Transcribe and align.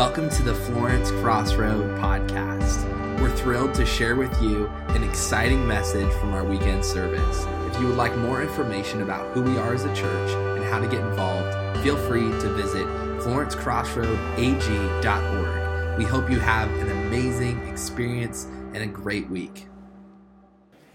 Welcome 0.00 0.30
to 0.30 0.42
the 0.42 0.54
Florence 0.54 1.10
Crossroad 1.10 1.84
Podcast. 1.98 2.88
We're 3.20 3.36
thrilled 3.36 3.74
to 3.74 3.84
share 3.84 4.16
with 4.16 4.32
you 4.40 4.66
an 4.88 5.04
exciting 5.04 5.68
message 5.68 6.10
from 6.14 6.32
our 6.32 6.42
weekend 6.42 6.82
service. 6.82 7.44
If 7.70 7.78
you 7.78 7.88
would 7.88 7.98
like 7.98 8.16
more 8.16 8.40
information 8.40 9.02
about 9.02 9.30
who 9.34 9.42
we 9.42 9.58
are 9.58 9.74
as 9.74 9.84
a 9.84 9.94
church 9.94 10.30
and 10.30 10.64
how 10.64 10.78
to 10.78 10.88
get 10.88 11.00
involved, 11.00 11.54
feel 11.82 11.98
free 11.98 12.30
to 12.30 12.48
visit 12.54 12.86
florencecrossroadag.org. 13.18 15.98
We 15.98 16.04
hope 16.04 16.30
you 16.30 16.38
have 16.38 16.70
an 16.76 16.90
amazing 16.90 17.68
experience 17.68 18.46
and 18.72 18.78
a 18.78 18.86
great 18.86 19.28
week. 19.28 19.66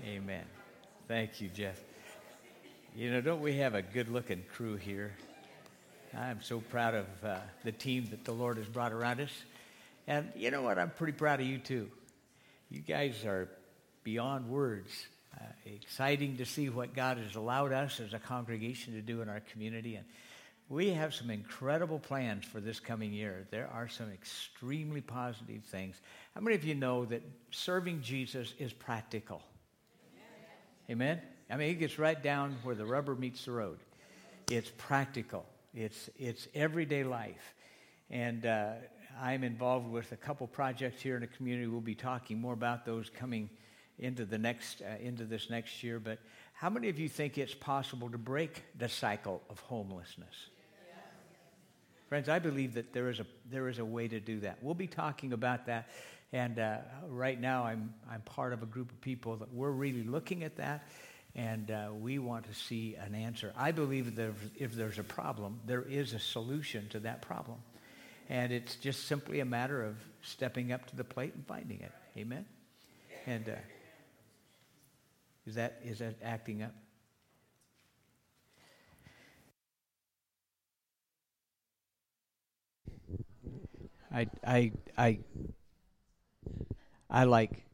Amen. 0.03 0.45
Thank 1.07 1.41
you, 1.41 1.49
Jeff. 1.49 1.79
You 2.95 3.11
know, 3.11 3.21
don't 3.21 3.41
we 3.41 3.57
have 3.57 3.75
a 3.75 3.83
good 3.83 4.09
looking 4.09 4.41
crew 4.51 4.77
here? 4.77 5.13
I'm 6.17 6.41
so 6.41 6.61
proud 6.61 6.95
of 6.95 7.05
uh, 7.23 7.37
the 7.65 7.73
team 7.73 8.07
that 8.11 8.23
the 8.23 8.31
Lord 8.31 8.57
has 8.57 8.67
brought 8.67 8.93
around 8.93 9.19
us. 9.19 9.31
And 10.07 10.31
you 10.35 10.49
know 10.49 10.61
what? 10.61 10.79
I'm 10.79 10.91
pretty 10.91 11.13
proud 11.13 11.41
of 11.41 11.45
you 11.45 11.57
too. 11.57 11.89
You 12.69 12.79
guys 12.79 13.25
are 13.25 13.49
beyond 14.03 14.49
words. 14.49 15.07
Uh, 15.35 15.43
exciting 15.65 16.37
to 16.37 16.45
see 16.45 16.69
what 16.69 16.95
God 16.95 17.17
has 17.17 17.35
allowed 17.35 17.73
us 17.73 17.99
as 17.99 18.13
a 18.13 18.19
congregation 18.19 18.93
to 18.93 19.01
do 19.01 19.21
in 19.21 19.27
our 19.27 19.41
community. 19.51 19.95
And 19.95 20.05
we 20.69 20.91
have 20.91 21.13
some 21.13 21.29
incredible 21.29 21.99
plans 21.99 22.45
for 22.45 22.61
this 22.61 22.79
coming 22.79 23.11
year. 23.11 23.45
There 23.51 23.69
are 23.73 23.89
some 23.89 24.09
extremely 24.11 25.01
positive 25.01 25.63
things. 25.65 25.99
How 26.33 26.41
many 26.41 26.55
of 26.55 26.63
you 26.63 26.75
know 26.75 27.03
that 27.05 27.23
serving 27.51 28.01
Jesus 28.01 28.53
is 28.57 28.71
practical? 28.71 29.41
Amen? 30.89 31.21
I 31.49 31.57
mean, 31.57 31.71
it 31.71 31.79
gets 31.79 31.99
right 31.99 32.21
down 32.21 32.55
where 32.63 32.75
the 32.75 32.85
rubber 32.85 33.15
meets 33.15 33.43
the 33.43 33.51
road. 33.51 33.79
It's 34.49 34.71
practical. 34.77 35.45
It's, 35.75 36.09
it's 36.17 36.47
everyday 36.55 37.03
life. 37.03 37.53
And 38.09 38.45
uh, 38.45 38.71
I'm 39.21 39.43
involved 39.43 39.91
with 39.91 40.13
a 40.13 40.15
couple 40.15 40.47
projects 40.47 41.01
here 41.01 41.15
in 41.15 41.21
the 41.21 41.27
community. 41.27 41.67
We'll 41.67 41.81
be 41.81 41.95
talking 41.95 42.39
more 42.39 42.53
about 42.53 42.85
those 42.85 43.09
coming 43.09 43.49
into, 43.99 44.23
the 44.23 44.37
next, 44.37 44.81
uh, 44.81 44.95
into 45.01 45.25
this 45.25 45.49
next 45.49 45.83
year. 45.83 45.99
But 45.99 46.19
how 46.53 46.69
many 46.69 46.87
of 46.87 46.97
you 46.97 47.09
think 47.09 47.37
it's 47.37 47.53
possible 47.53 48.09
to 48.09 48.17
break 48.17 48.63
the 48.77 48.87
cycle 48.87 49.41
of 49.49 49.59
homelessness? 49.59 50.47
Friends, 52.07 52.29
I 52.29 52.39
believe 52.39 52.75
that 52.75 52.93
there 52.93 53.09
is, 53.09 53.19
a, 53.19 53.25
there 53.51 53.67
is 53.67 53.79
a 53.79 53.85
way 53.85 54.07
to 54.07 54.19
do 54.21 54.39
that. 54.41 54.59
We'll 54.61 54.75
be 54.75 54.87
talking 54.87 55.33
about 55.33 55.65
that. 55.65 55.89
And 56.31 56.57
uh, 56.57 56.77
right 57.09 57.39
now, 57.39 57.65
I'm, 57.65 57.93
I'm 58.09 58.21
part 58.21 58.53
of 58.53 58.63
a 58.63 58.65
group 58.65 58.91
of 58.91 59.01
people 59.01 59.35
that 59.37 59.53
we're 59.53 59.71
really 59.71 60.03
looking 60.03 60.43
at 60.45 60.55
that 60.55 60.87
and 61.35 61.69
uh, 61.69 61.89
we 61.99 62.17
want 62.17 62.45
to 62.45 62.53
see 62.53 62.95
an 62.95 63.13
answer. 63.13 63.53
I 63.57 63.71
believe 63.71 64.15
that 64.15 64.31
if 64.55 64.73
there's 64.73 64.99
a 64.99 65.03
problem, 65.03 65.59
there 65.65 65.81
is 65.81 66.13
a 66.13 66.19
solution 66.19 66.87
to 66.89 66.99
that 67.01 67.21
problem. 67.21 67.57
And 68.29 68.53
it's 68.53 68.75
just 68.75 69.07
simply 69.07 69.41
a 69.41 69.45
matter 69.45 69.83
of 69.83 69.97
stepping 70.21 70.71
up 70.71 70.87
to 70.87 70.95
the 70.95 71.03
plate 71.03 71.33
and 71.35 71.45
finding 71.45 71.81
it. 71.81 71.91
Amen? 72.17 72.45
And 73.27 73.49
uh, 73.49 73.53
is, 75.45 75.55
that, 75.55 75.81
is 75.83 75.99
that 75.99 76.15
acting 76.23 76.63
up? 76.63 76.73
I, 84.11 84.27
I, 84.47 84.71
I, 84.97 85.19
I 87.09 87.23
like, 87.25 87.65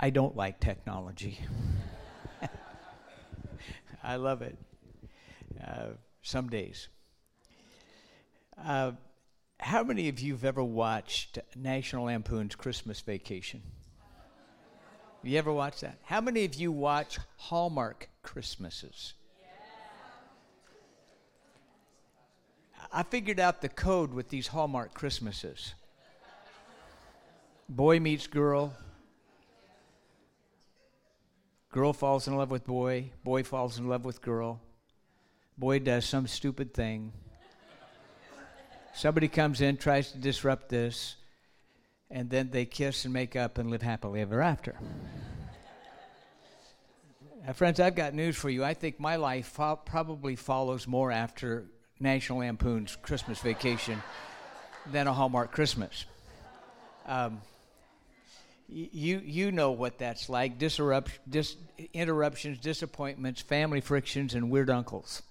I 0.00 0.10
don't 0.10 0.36
like 0.36 0.58
technology. 0.58 1.38
I 4.02 4.16
love 4.16 4.42
it. 4.42 4.56
Uh, 5.66 5.88
some 6.22 6.48
days. 6.48 6.88
Uh, 8.62 8.92
how 9.60 9.82
many 9.82 10.08
of 10.08 10.20
you 10.20 10.34
have 10.34 10.44
ever 10.44 10.62
watched 10.62 11.38
National 11.56 12.04
Lampoon's 12.04 12.54
Christmas 12.54 13.00
Vacation? 13.00 13.62
You 15.22 15.36
ever 15.36 15.52
watched 15.52 15.80
that? 15.80 15.98
How 16.04 16.20
many 16.20 16.44
of 16.44 16.54
you 16.54 16.70
watch 16.70 17.18
Hallmark 17.36 18.08
Christmases? 18.22 19.14
I 22.92 23.02
figured 23.02 23.40
out 23.40 23.60
the 23.60 23.68
code 23.68 24.14
with 24.14 24.28
these 24.28 24.46
Hallmark 24.46 24.94
Christmases. 24.94 25.74
Boy 27.68 28.00
meets 28.00 28.26
girl, 28.26 28.72
Girl 31.70 31.92
falls 31.92 32.26
in 32.26 32.36
love 32.36 32.50
with 32.50 32.66
boy, 32.66 33.10
boy 33.24 33.42
falls 33.42 33.78
in 33.78 33.88
love 33.88 34.04
with 34.04 34.22
girl. 34.22 34.60
Boy 35.58 35.78
does 35.80 36.04
some 36.06 36.26
stupid 36.26 36.72
thing. 36.72 37.12
Somebody 38.94 39.28
comes 39.28 39.60
in, 39.60 39.76
tries 39.76 40.10
to 40.12 40.18
disrupt 40.18 40.70
this, 40.70 41.16
and 42.10 42.30
then 42.30 42.50
they 42.50 42.64
kiss 42.64 43.04
and 43.04 43.12
make 43.12 43.36
up 43.36 43.58
and 43.58 43.70
live 43.70 43.82
happily 43.82 44.20
ever 44.20 44.40
after. 44.40 44.74
Now, 47.46 47.52
friends, 47.52 47.80
I've 47.80 47.94
got 47.94 48.14
news 48.14 48.36
for 48.36 48.50
you. 48.50 48.64
I 48.64 48.74
think 48.74 48.98
my 48.98 49.16
life 49.16 49.46
fo- 49.46 49.76
probably 49.76 50.36
follows 50.36 50.86
more 50.86 51.12
after 51.12 51.66
National 52.00 52.40
Lampoon's 52.40 52.96
Christmas 52.96 53.40
Vacation 53.40 54.02
than 54.90 55.06
a 55.06 55.12
Hallmark 55.12 55.52
Christmas. 55.52 56.06
Um, 57.06 57.40
you 58.68 59.20
you 59.24 59.50
know 59.50 59.70
what 59.72 59.98
that's 59.98 60.28
like. 60.28 60.58
Disrupt, 60.58 61.18
dis, 61.28 61.56
interruptions 61.92 62.58
disappointments 62.58 63.40
family 63.40 63.80
frictions 63.80 64.34
and 64.34 64.50
weird 64.50 64.68
uncles. 64.70 65.22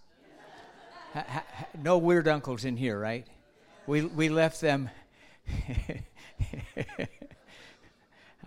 No 1.82 1.98
weird 1.98 2.28
uncles 2.28 2.66
in 2.66 2.78
here 2.78 3.00
right? 3.00 3.26
We 3.86 4.04
we 4.04 4.30
left 4.30 4.62
them. 4.62 4.90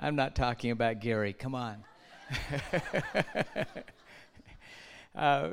I'm 0.00 0.16
not 0.16 0.34
talking 0.34 0.70
about 0.70 1.00
gary. 1.00 1.32
Come 1.32 1.54
on. 1.54 1.84
Uh, 5.12 5.48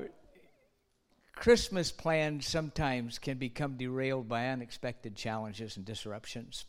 christmas 1.34 1.92
plans 1.92 2.48
sometimes 2.48 3.18
can 3.18 3.40
become 3.40 3.76
derailed 3.76 4.30
by 4.30 4.50
unexpected 4.50 5.16
challenges 5.16 5.78
and 5.78 5.86
disruptions 5.86 6.66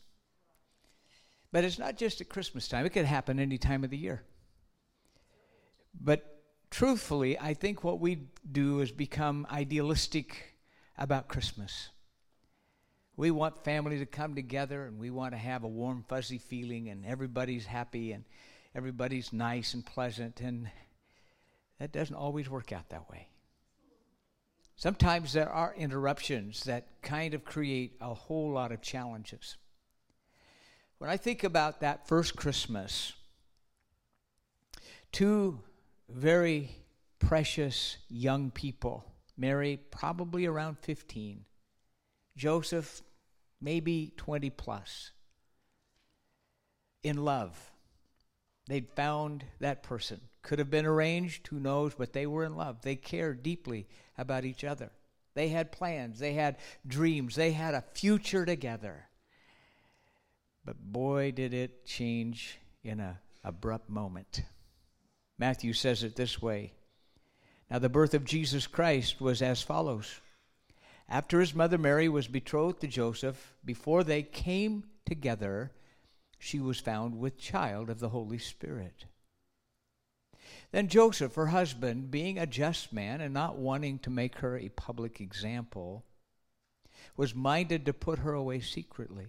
but 1.52 1.64
it's 1.64 1.78
not 1.78 1.96
just 1.96 2.20
at 2.20 2.28
Christmas 2.28 2.68
time, 2.68 2.84
it 2.84 2.90
could 2.90 3.04
happen 3.04 3.38
any 3.38 3.58
time 3.58 3.84
of 3.84 3.90
the 3.90 3.96
year. 3.96 4.22
But 6.00 6.42
truthfully, 6.70 7.38
I 7.38 7.54
think 7.54 7.82
what 7.82 8.00
we 8.00 8.28
do 8.50 8.80
is 8.80 8.92
become 8.92 9.46
idealistic 9.50 10.56
about 10.96 11.28
Christmas. 11.28 11.88
We 13.16 13.30
want 13.30 13.64
family 13.64 13.98
to 13.98 14.06
come 14.06 14.34
together 14.34 14.84
and 14.84 14.98
we 14.98 15.10
want 15.10 15.32
to 15.32 15.38
have 15.38 15.64
a 15.64 15.68
warm, 15.68 16.04
fuzzy 16.06 16.38
feeling, 16.38 16.88
and 16.88 17.04
everybody's 17.04 17.66
happy 17.66 18.12
and 18.12 18.24
everybody's 18.74 19.32
nice 19.32 19.74
and 19.74 19.84
pleasant. 19.84 20.40
And 20.40 20.70
that 21.80 21.92
doesn't 21.92 22.14
always 22.14 22.48
work 22.48 22.72
out 22.72 22.90
that 22.90 23.10
way. 23.10 23.28
Sometimes 24.76 25.32
there 25.32 25.50
are 25.50 25.74
interruptions 25.74 26.62
that 26.64 26.86
kind 27.02 27.34
of 27.34 27.44
create 27.44 27.96
a 28.00 28.14
whole 28.14 28.52
lot 28.52 28.70
of 28.70 28.80
challenges. 28.80 29.56
When 30.98 31.10
I 31.10 31.16
think 31.16 31.44
about 31.44 31.80
that 31.80 32.08
first 32.08 32.34
Christmas, 32.34 33.12
two 35.12 35.60
very 36.08 36.70
precious 37.18 37.98
young 38.08 38.50
people, 38.50 39.04
Mary 39.36 39.78
probably 39.90 40.46
around 40.46 40.78
15, 40.80 41.44
Joseph 42.36 43.02
maybe 43.60 44.12
20 44.16 44.50
plus, 44.50 45.12
in 47.02 47.24
love. 47.24 47.70
They'd 48.66 48.88
found 48.94 49.44
that 49.60 49.82
person. 49.82 50.20
Could 50.42 50.58
have 50.58 50.70
been 50.70 50.86
arranged, 50.86 51.46
who 51.46 51.58
knows, 51.58 51.94
but 51.94 52.12
they 52.12 52.26
were 52.26 52.44
in 52.44 52.56
love. 52.56 52.82
They 52.82 52.96
cared 52.96 53.42
deeply 53.42 53.86
about 54.16 54.44
each 54.44 54.64
other. 54.64 54.90
They 55.34 55.48
had 55.48 55.72
plans, 55.72 56.18
they 56.18 56.34
had 56.34 56.56
dreams, 56.86 57.36
they 57.36 57.52
had 57.52 57.74
a 57.74 57.84
future 57.94 58.44
together. 58.44 59.07
But 60.68 60.92
boy, 60.92 61.30
did 61.30 61.54
it 61.54 61.86
change 61.86 62.58
in 62.84 63.00
an 63.00 63.16
abrupt 63.42 63.88
moment. 63.88 64.42
Matthew 65.38 65.72
says 65.72 66.02
it 66.02 66.14
this 66.14 66.42
way 66.42 66.74
Now, 67.70 67.78
the 67.78 67.88
birth 67.88 68.12
of 68.12 68.26
Jesus 68.26 68.66
Christ 68.66 69.18
was 69.18 69.40
as 69.40 69.62
follows. 69.62 70.20
After 71.08 71.40
his 71.40 71.54
mother 71.54 71.78
Mary 71.78 72.06
was 72.06 72.28
betrothed 72.28 72.82
to 72.82 72.86
Joseph, 72.86 73.54
before 73.64 74.04
they 74.04 74.22
came 74.22 74.84
together, 75.06 75.72
she 76.38 76.60
was 76.60 76.78
found 76.78 77.18
with 77.18 77.38
child 77.38 77.88
of 77.88 77.98
the 77.98 78.10
Holy 78.10 78.36
Spirit. 78.36 79.06
Then 80.70 80.88
Joseph, 80.88 81.34
her 81.36 81.46
husband, 81.46 82.10
being 82.10 82.36
a 82.36 82.46
just 82.46 82.92
man 82.92 83.22
and 83.22 83.32
not 83.32 83.56
wanting 83.56 84.00
to 84.00 84.10
make 84.10 84.40
her 84.40 84.58
a 84.58 84.68
public 84.68 85.18
example, 85.18 86.04
was 87.16 87.34
minded 87.34 87.86
to 87.86 87.94
put 87.94 88.18
her 88.18 88.34
away 88.34 88.60
secretly. 88.60 89.28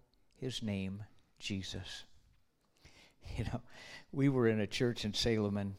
his 0.41 0.61
name 0.61 1.03
Jesus. 1.39 2.03
You 3.37 3.45
know, 3.45 3.61
we 4.11 4.27
were 4.27 4.47
in 4.47 4.59
a 4.59 4.67
church 4.67 5.05
in 5.05 5.13
Salem, 5.13 5.55
and 5.55 5.75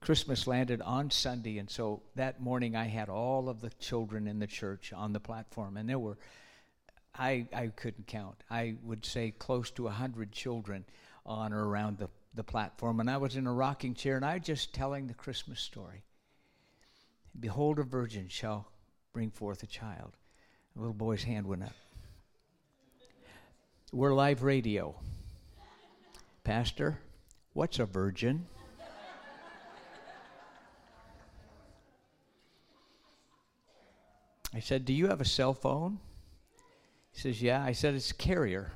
Christmas 0.00 0.48
landed 0.48 0.80
on 0.80 1.12
Sunday, 1.12 1.58
and 1.58 1.70
so 1.70 2.02
that 2.16 2.40
morning 2.40 2.74
I 2.74 2.86
had 2.86 3.08
all 3.08 3.48
of 3.48 3.60
the 3.60 3.70
children 3.78 4.26
in 4.26 4.40
the 4.40 4.48
church 4.48 4.92
on 4.92 5.12
the 5.12 5.20
platform, 5.20 5.76
and 5.76 5.88
there 5.88 5.98
were 5.98 6.18
I, 7.18 7.46
I 7.52 7.68
couldn't 7.68 8.06
count. 8.06 8.42
I 8.50 8.76
would 8.82 9.04
say 9.04 9.32
close 9.32 9.70
to 9.72 9.88
a 9.88 9.92
hundred 9.92 10.32
children 10.32 10.84
on 11.26 11.52
or 11.52 11.68
around 11.68 11.98
the, 11.98 12.08
the 12.34 12.44
platform. 12.44 13.00
And 13.00 13.10
I 13.10 13.16
was 13.16 13.36
in 13.36 13.46
a 13.46 13.52
rocking 13.52 13.94
chair 13.94 14.16
and 14.16 14.24
I 14.24 14.34
was 14.34 14.46
just 14.46 14.72
telling 14.72 15.06
the 15.06 15.14
Christmas 15.14 15.60
story. 15.60 16.04
Behold, 17.38 17.78
a 17.78 17.82
virgin 17.82 18.28
shall 18.28 18.70
bring 19.12 19.30
forth 19.30 19.62
a 19.62 19.66
child. 19.66 20.16
The 20.74 20.80
little 20.80 20.94
boy's 20.94 21.24
hand 21.24 21.46
went 21.46 21.64
up. 21.64 21.72
We're 23.90 24.12
live 24.12 24.42
radio. 24.42 24.94
Pastor, 26.44 26.98
what's 27.54 27.78
a 27.78 27.86
virgin? 27.86 28.46
I 34.52 34.60
said, 34.60 34.84
Do 34.84 34.92
you 34.92 35.06
have 35.06 35.22
a 35.22 35.24
cell 35.24 35.54
phone? 35.54 36.00
He 37.12 37.20
says, 37.20 37.40
Yeah. 37.40 37.64
I 37.64 37.72
said, 37.72 37.94
It's 37.94 38.12
carrier. 38.12 38.72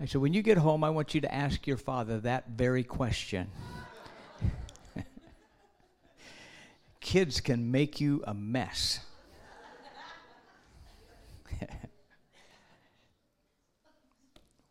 I 0.00 0.06
said, 0.06 0.20
When 0.20 0.34
you 0.34 0.42
get 0.42 0.58
home, 0.58 0.82
I 0.82 0.90
want 0.90 1.14
you 1.14 1.20
to 1.20 1.32
ask 1.32 1.64
your 1.64 1.76
father 1.76 2.18
that 2.20 2.48
very 2.48 2.82
question. 2.82 3.52
Kids 7.00 7.40
can 7.40 7.70
make 7.70 8.00
you 8.00 8.24
a 8.26 8.34
mess. 8.34 8.98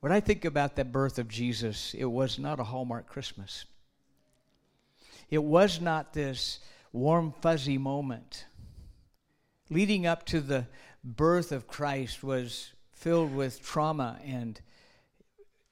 When 0.01 0.12
I 0.12 0.19
think 0.19 0.45
about 0.45 0.75
the 0.75 0.86
birth 0.86 1.18
of 1.18 1.27
Jesus, 1.27 1.95
it 1.98 2.06
was 2.06 2.38
not 2.38 2.59
a 2.59 2.65
Hallmark 2.65 3.07
Christmas. 3.07 3.65
It 5.30 5.44
was 5.44 5.80
not 5.80 6.13
this 6.13 6.59
warm, 6.92 7.33
fuzzy 7.42 7.77
moment 7.77 8.45
leading 9.71 10.06
up 10.06 10.25
to 10.25 10.42
the 10.42 10.68
birth 11.01 11.53
of 11.53 11.65
Christ 11.65 12.24
was 12.24 12.71
filled 12.92 13.33
with 13.33 13.63
trauma 13.63 14.19
and 14.24 14.59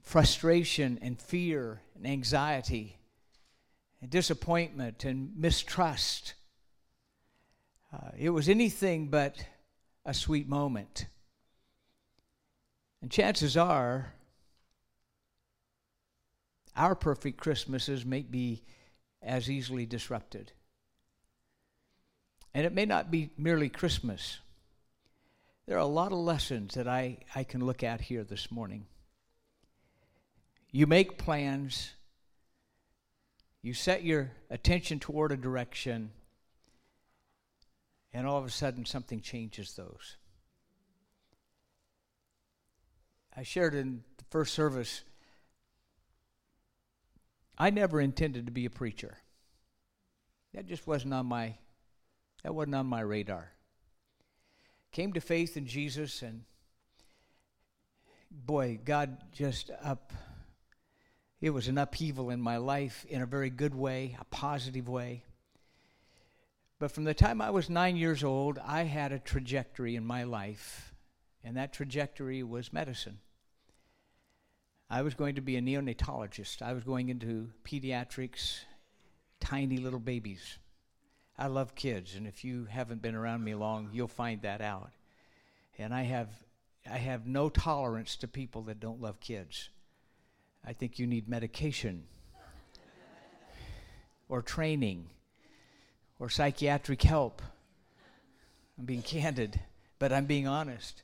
frustration 0.01 0.97
and 1.01 1.21
fear 1.21 1.81
and 1.95 2.07
anxiety 2.07 2.97
and 4.01 4.09
disappointment 4.09 5.03
and 5.03 5.35
mistrust. 5.35 6.33
Uh, 7.93 8.11
it 8.17 8.29
was 8.29 8.47
anything 8.47 9.09
but 9.09 9.35
a 10.05 10.13
sweet 10.13 10.47
moment. 10.47 11.07
And 13.01 13.11
chances 13.11 13.57
are, 13.57 14.13
our 16.79 16.95
perfect 16.95 17.37
Christmases 17.37 18.05
may 18.05 18.21
be 18.21 18.63
as 19.21 19.49
easily 19.49 19.85
disrupted. 19.85 20.53
And 22.53 22.65
it 22.65 22.73
may 22.73 22.85
not 22.85 23.11
be 23.11 23.31
merely 23.37 23.67
Christmas. 23.67 24.39
There 25.67 25.75
are 25.75 25.81
a 25.81 25.85
lot 25.85 26.13
of 26.13 26.19
lessons 26.19 26.75
that 26.75 26.87
I, 26.87 27.17
I 27.35 27.43
can 27.43 27.63
look 27.63 27.83
at 27.83 27.99
here 27.99 28.23
this 28.23 28.49
morning. 28.49 28.87
You 30.71 30.87
make 30.87 31.17
plans, 31.17 31.91
you 33.61 33.73
set 33.73 34.03
your 34.03 34.31
attention 34.49 34.99
toward 34.99 35.33
a 35.33 35.37
direction, 35.37 36.11
and 38.13 38.25
all 38.25 38.37
of 38.37 38.45
a 38.45 38.49
sudden 38.49 38.85
something 38.85 39.19
changes 39.19 39.73
those. 39.73 40.15
I 43.35 43.43
shared 43.43 43.75
in 43.75 44.03
the 44.17 44.23
first 44.29 44.53
service, 44.53 45.01
I 47.59 47.69
never 47.69 48.00
intended 48.00 48.45
to 48.45 48.51
be 48.51 48.65
a 48.65 48.69
preacher. 48.69 49.17
That 50.53 50.65
just 50.65 50.88
wasn't 50.88 51.13
on 51.13 51.25
my 51.25 51.56
that 52.44 52.56
wasn't 52.56 52.75
on 52.75 52.85
my 52.85 53.01
radar 53.01 53.51
came 54.91 55.13
to 55.13 55.21
faith 55.21 55.56
in 55.56 55.65
Jesus, 55.65 56.21
and 56.21 56.44
boy, 58.31 58.79
God 58.83 59.17
just 59.31 59.71
up. 59.83 60.13
It 61.41 61.51
was 61.51 61.67
an 61.67 61.77
upheaval 61.77 62.31
in 62.31 62.41
my 62.41 62.57
life 62.57 63.06
in 63.07 63.21
a 63.21 63.25
very 63.25 63.50
good 63.50 63.73
way, 63.73 64.17
a 64.19 64.25
positive 64.25 64.89
way. 64.89 65.23
But 66.79 66.91
from 66.91 67.03
the 67.06 67.13
time 67.13 67.41
I 67.41 67.50
was 67.50 67.69
nine 67.69 67.95
years 67.95 68.23
old, 68.23 68.59
I 68.59 68.83
had 68.83 69.11
a 69.11 69.19
trajectory 69.19 69.95
in 69.95 70.06
my 70.06 70.23
life, 70.23 70.94
and 71.44 71.56
that 71.57 71.73
trajectory 71.73 72.44
was 72.44 72.73
medicine. 72.73 73.19
I 74.91 75.03
was 75.03 75.13
going 75.13 75.36
to 75.36 75.41
be 75.41 75.56
a 75.56 75.62
neonatologist. 75.62 76.63
I 76.63 76.74
was 76.74 76.83
going 76.83 77.09
into 77.09 77.50
pediatrics, 77.63 78.62
tiny 79.39 79.77
little 79.77 80.00
babies. 80.00 80.57
I 81.38 81.45
love 81.47 81.75
kids, 81.75 82.15
and 82.15 82.25
if 82.25 82.44
you 82.44 82.65
haven't 82.65 83.01
been 83.01 83.13
around 83.13 83.44
me 83.44 83.53
long, 83.53 83.89
you'll 83.94 84.07
find 84.07 84.41
that 84.41 84.62
out. 84.62 84.89
And 85.78 85.94
I 85.94 86.02
have, 86.04 86.30
I 86.90 86.97
have 86.97 87.28
no 87.28 87.49
tolerance 87.49 88.16
to 88.18 88.28
people 88.28 88.63
that 88.63 88.80
don't 88.80 88.99
love 88.99 89.19
kids. 89.19 89.69
I 90.66 90.73
think 90.73 90.97
you 90.97 91.06
need 91.06 91.30
medication, 91.30 92.06
or 94.28 94.42
training, 94.42 95.06
or 96.18 96.30
psychiatric 96.30 97.04
help. 97.04 97.44
I'm 98.78 98.85
being 98.85 99.04
candid, 99.04 99.59
but 99.99 100.11
I'm 100.11 100.25
being 100.25 100.47
honest 100.47 101.04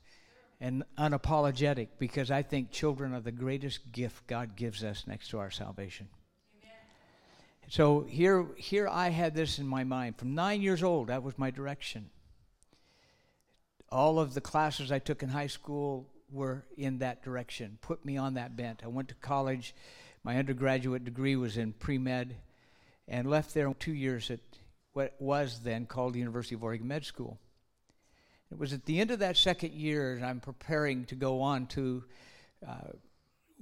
and 0.60 0.84
unapologetic 0.98 1.88
because 1.98 2.30
I 2.30 2.42
think 2.42 2.70
children 2.70 3.12
are 3.14 3.20
the 3.20 3.32
greatest 3.32 3.92
gift 3.92 4.26
God 4.26 4.56
gives 4.56 4.82
us 4.82 5.04
next 5.06 5.28
to 5.30 5.38
our 5.38 5.50
salvation. 5.50 6.08
Amen. 6.62 6.74
So 7.68 8.06
here, 8.08 8.46
here 8.56 8.88
I 8.88 9.10
had 9.10 9.34
this 9.34 9.58
in 9.58 9.66
my 9.66 9.84
mind. 9.84 10.16
From 10.16 10.34
nine 10.34 10.62
years 10.62 10.82
old, 10.82 11.08
that 11.08 11.22
was 11.22 11.38
my 11.38 11.50
direction. 11.50 12.10
All 13.90 14.18
of 14.18 14.34
the 14.34 14.40
classes 14.40 14.90
I 14.90 14.98
took 14.98 15.22
in 15.22 15.28
high 15.28 15.46
school 15.46 16.08
were 16.32 16.64
in 16.76 16.98
that 16.98 17.22
direction, 17.22 17.78
put 17.80 18.04
me 18.04 18.16
on 18.16 18.34
that 18.34 18.56
bent. 18.56 18.82
I 18.82 18.88
went 18.88 19.08
to 19.08 19.14
college. 19.16 19.74
My 20.24 20.38
undergraduate 20.38 21.04
degree 21.04 21.36
was 21.36 21.56
in 21.56 21.72
pre 21.72 21.98
med 21.98 22.34
and 23.06 23.30
left 23.30 23.54
there 23.54 23.72
two 23.74 23.92
years 23.92 24.30
at 24.30 24.40
what 24.92 25.14
was 25.20 25.60
then 25.60 25.86
called 25.86 26.14
the 26.14 26.18
University 26.18 26.54
of 26.54 26.64
Oregon 26.64 26.88
Med 26.88 27.04
School. 27.04 27.38
It 28.50 28.58
was 28.58 28.72
at 28.72 28.84
the 28.84 29.00
end 29.00 29.10
of 29.10 29.18
that 29.18 29.36
second 29.36 29.72
year, 29.72 30.14
and 30.14 30.24
I'm 30.24 30.40
preparing 30.40 31.04
to 31.06 31.14
go 31.14 31.40
on 31.40 31.66
to 31.68 32.04
uh, 32.66 32.92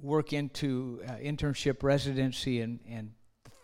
work 0.01 0.33
into 0.33 1.01
uh, 1.07 1.13
internship 1.13 1.81
residency 1.81 2.61
and, 2.61 2.79
and 2.87 3.11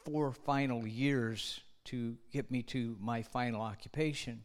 four 0.05 0.31
final 0.31 0.87
years 0.87 1.61
to 1.85 2.17
get 2.31 2.49
me 2.49 2.63
to 2.63 2.97
my 2.99 3.21
final 3.21 3.61
occupation. 3.61 4.43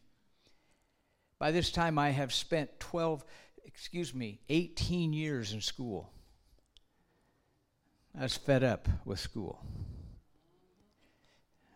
By 1.39 1.51
this 1.51 1.71
time, 1.71 1.99
I 1.99 2.11
have 2.11 2.33
spent 2.33 2.81
12, 2.81 3.25
excuse 3.65 4.15
me, 4.15 4.41
18 4.49 5.13
years 5.13 5.53
in 5.53 5.61
school. 5.61 6.11
I 8.19 8.23
was 8.23 8.37
fed 8.37 8.65
up 8.65 8.89
with 9.05 9.21
school. 9.21 9.63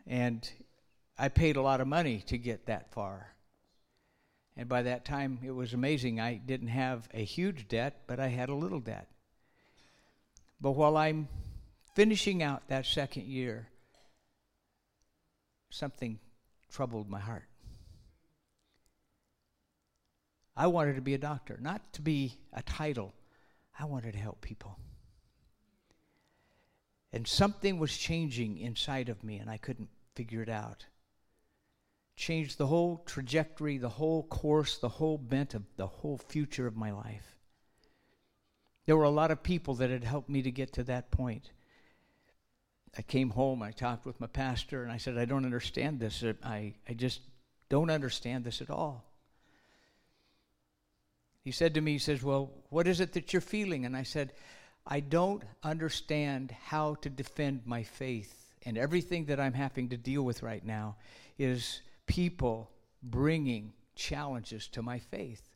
And 0.07 0.51
I 1.19 1.29
paid 1.29 1.57
a 1.57 1.63
lot 1.63 1.81
of 1.81 1.87
money 1.87 2.23
to 2.27 2.39
get 2.39 2.67
that 2.67 2.93
far. 2.93 3.35
And 4.57 4.69
by 4.69 4.83
that 4.83 5.05
time, 5.05 5.39
it 5.43 5.53
was 5.53 5.73
amazing. 5.73 6.21
I 6.21 6.35
didn't 6.35 6.69
have 6.69 7.09
a 7.15 7.25
huge 7.25 7.69
debt, 7.69 8.03
but 8.07 8.21
I 8.21 8.29
had 8.29 8.49
a 8.49 8.55
little 8.55 8.81
debt. 8.81 9.09
But 10.61 10.73
while 10.73 10.97
I'm 10.97 11.29
finishing 11.95 12.43
out 12.43 12.69
that 12.69 12.85
second 12.85 13.27
year, 13.27 13.69
something 15.71 16.19
troubled 16.71 17.09
my 17.09 17.21
heart. 17.21 17.49
I 20.57 20.67
wanted 20.67 20.97
to 20.97 21.01
be 21.01 21.15
a 21.15 21.19
doctor, 21.19 21.59
not 21.61 21.93
to 21.95 22.03
be 22.03 22.35
a 22.53 22.63
title. 22.63 23.15
I 23.79 23.87
wanted 23.87 24.13
to 24.13 24.19
help 24.19 24.43
people. 24.43 24.79
And 27.13 27.27
something 27.27 27.79
was 27.79 27.97
changing 27.97 28.59
inside 28.59 29.09
of 29.09 29.25
me, 29.25 29.39
and 29.39 29.49
I 29.49 29.57
couldn't 29.57 29.89
figure 30.15 30.43
it 30.43 30.49
out. 30.51 30.85
Changed 32.21 32.59
the 32.59 32.67
whole 32.67 33.03
trajectory, 33.07 33.79
the 33.79 33.89
whole 33.89 34.25
course, 34.25 34.77
the 34.77 34.91
whole 34.91 35.17
bent 35.17 35.55
of 35.55 35.63
the 35.79 35.87
whole 35.87 36.19
future 36.19 36.67
of 36.67 36.77
my 36.77 36.91
life. 36.91 37.35
There 38.85 38.95
were 38.95 39.05
a 39.05 39.11
lot 39.11 39.31
of 39.31 39.43
people 39.43 39.77
that 39.77 39.89
had 39.89 40.05
helped 40.05 40.29
me 40.29 40.43
to 40.43 40.51
get 40.51 40.75
to 40.75 40.85
that 40.85 41.11
point. 41.11 41.51
I 42.99 43.01
came 43.01 43.31
home, 43.31 43.63
I 43.63 43.71
talked 43.71 44.05
with 44.05 44.21
my 44.21 44.27
pastor, 44.27 44.83
and 44.83 44.93
I 44.93 44.99
said, 44.99 45.17
I 45.17 45.25
don't 45.25 45.47
understand 45.47 45.99
this. 45.99 46.23
I, 46.45 46.75
I 46.87 46.93
just 46.93 47.23
don't 47.71 47.89
understand 47.89 48.45
this 48.45 48.61
at 48.61 48.69
all. 48.69 49.07
He 51.43 51.53
said 51.53 51.73
to 51.73 51.81
me, 51.81 51.93
He 51.93 51.99
says, 51.99 52.23
Well, 52.23 52.51
what 52.69 52.87
is 52.87 53.01
it 53.01 53.15
that 53.15 53.33
you're 53.33 53.41
feeling? 53.41 53.87
And 53.87 53.97
I 53.97 54.03
said, 54.03 54.35
I 54.87 55.01
don't 55.01 55.43
understand 55.63 56.55
how 56.67 56.97
to 56.97 57.09
defend 57.09 57.63
my 57.65 57.83
faith. 57.83 58.53
And 58.67 58.77
everything 58.77 59.25
that 59.27 59.41
I'm 59.41 59.55
having 59.55 59.89
to 59.89 59.97
deal 59.97 60.23
with 60.23 60.43
right 60.43 60.63
now 60.63 60.97
is 61.39 61.81
people 62.11 62.69
bringing 63.05 63.73
challenges 63.95 64.67
to 64.67 64.83
my 64.83 64.99
faith. 64.99 65.49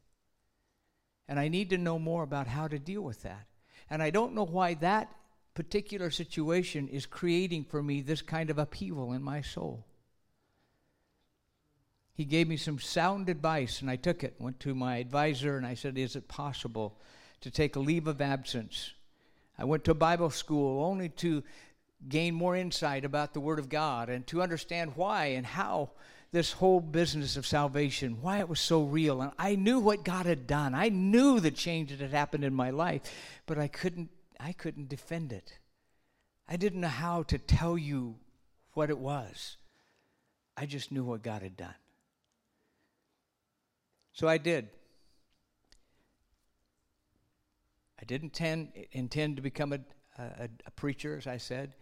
And 1.27 1.41
I 1.41 1.49
need 1.49 1.71
to 1.71 1.79
know 1.79 1.99
more 1.99 2.23
about 2.23 2.47
how 2.47 2.69
to 2.69 2.79
deal 2.79 3.03
with 3.03 3.23
that. 3.23 3.47
And 3.91 4.01
I 4.01 4.11
don't 4.11 4.35
know 4.35 4.45
why 4.45 4.75
that 4.75 5.11
particular 5.55 6.11
situation 6.11 6.87
is 6.87 7.07
creating 7.07 7.65
for 7.65 7.83
me 7.83 8.03
this 8.03 8.23
kind 8.23 8.51
of 8.51 8.59
upheaval 8.59 9.13
in 9.13 9.23
my 9.23 9.41
soul. 9.41 9.85
He 12.15 12.25
gave 12.25 12.47
me 12.47 12.57
some 12.57 12.79
sound 12.79 13.29
advice, 13.29 13.81
and 13.81 13.91
I 13.91 13.97
took 13.97 14.23
it. 14.23 14.37
Went 14.39 14.61
to 14.61 14.77
my 14.77 14.99
advisor, 14.99 15.57
and 15.57 15.67
I 15.67 15.75
said, 15.75 15.99
Is 15.99 16.15
it 16.15 16.29
possible 16.29 17.01
to 17.41 17.51
take 17.51 17.75
a 17.75 17.81
leave 17.81 18.07
of 18.07 18.21
absence? 18.21 18.93
I 19.59 19.65
went 19.65 19.83
to 19.85 19.95
Bible 19.95 20.31
school 20.31 20.85
only 20.85 21.09
to 21.09 21.43
gain 22.09 22.35
more 22.35 22.55
insight 22.55 23.05
about 23.05 23.35
the 23.35 23.41
Word 23.41 23.59
of 23.59 23.69
God 23.69 24.09
and 24.09 24.25
to 24.29 24.41
understand 24.43 24.93
why 24.95 25.27
and 25.27 25.45
how 25.45 25.91
this 26.35 26.53
whole 26.53 26.81
business 26.81 27.37
of 27.37 27.47
salvation, 27.47 28.19
why 28.21 28.41
it 28.41 28.49
was 28.49 28.61
so 28.61 28.83
real. 28.83 29.23
And 29.23 29.33
I 29.39 29.55
knew 29.55 29.79
what 29.79 30.05
God 30.05 30.27
had 30.27 30.47
done. 30.47 30.75
I 30.75 30.89
knew 30.89 31.41
the 31.41 31.51
change 31.51 31.91
that 31.91 32.01
had 32.01 32.11
happened 32.11 32.45
in 32.45 32.53
my 32.53 32.71
life, 32.71 33.03
but 33.47 33.59
I 33.59 33.69
couldn't 33.69 34.11
I 34.39 34.53
couldn't 34.53 34.89
defend 34.89 35.33
it. 35.33 35.59
I 36.49 36.57
didn't 36.57 36.81
know 36.81 36.89
how 36.89 37.23
to 37.25 37.39
tell 37.39 37.79
you 37.79 38.17
what 38.73 38.91
it 38.91 38.99
was. 38.99 39.57
I 40.57 40.67
just 40.67 40.93
knew 40.93 41.05
what 41.05 41.23
God 41.23 41.43
had 41.43 41.57
done. 41.57 41.75
So 44.13 44.29
I 44.29 44.39
did. 44.39 44.69
I 48.01 48.05
didn't 48.05 48.39
intend, 48.39 48.73
intend 48.93 49.37
to 49.37 49.43
become 49.43 49.73
a, 49.73 49.81
a, 50.19 50.49
a, 50.67 50.71
preacher, 50.73 51.17
as 51.17 51.27
I 51.27 51.39
said. 51.39 51.73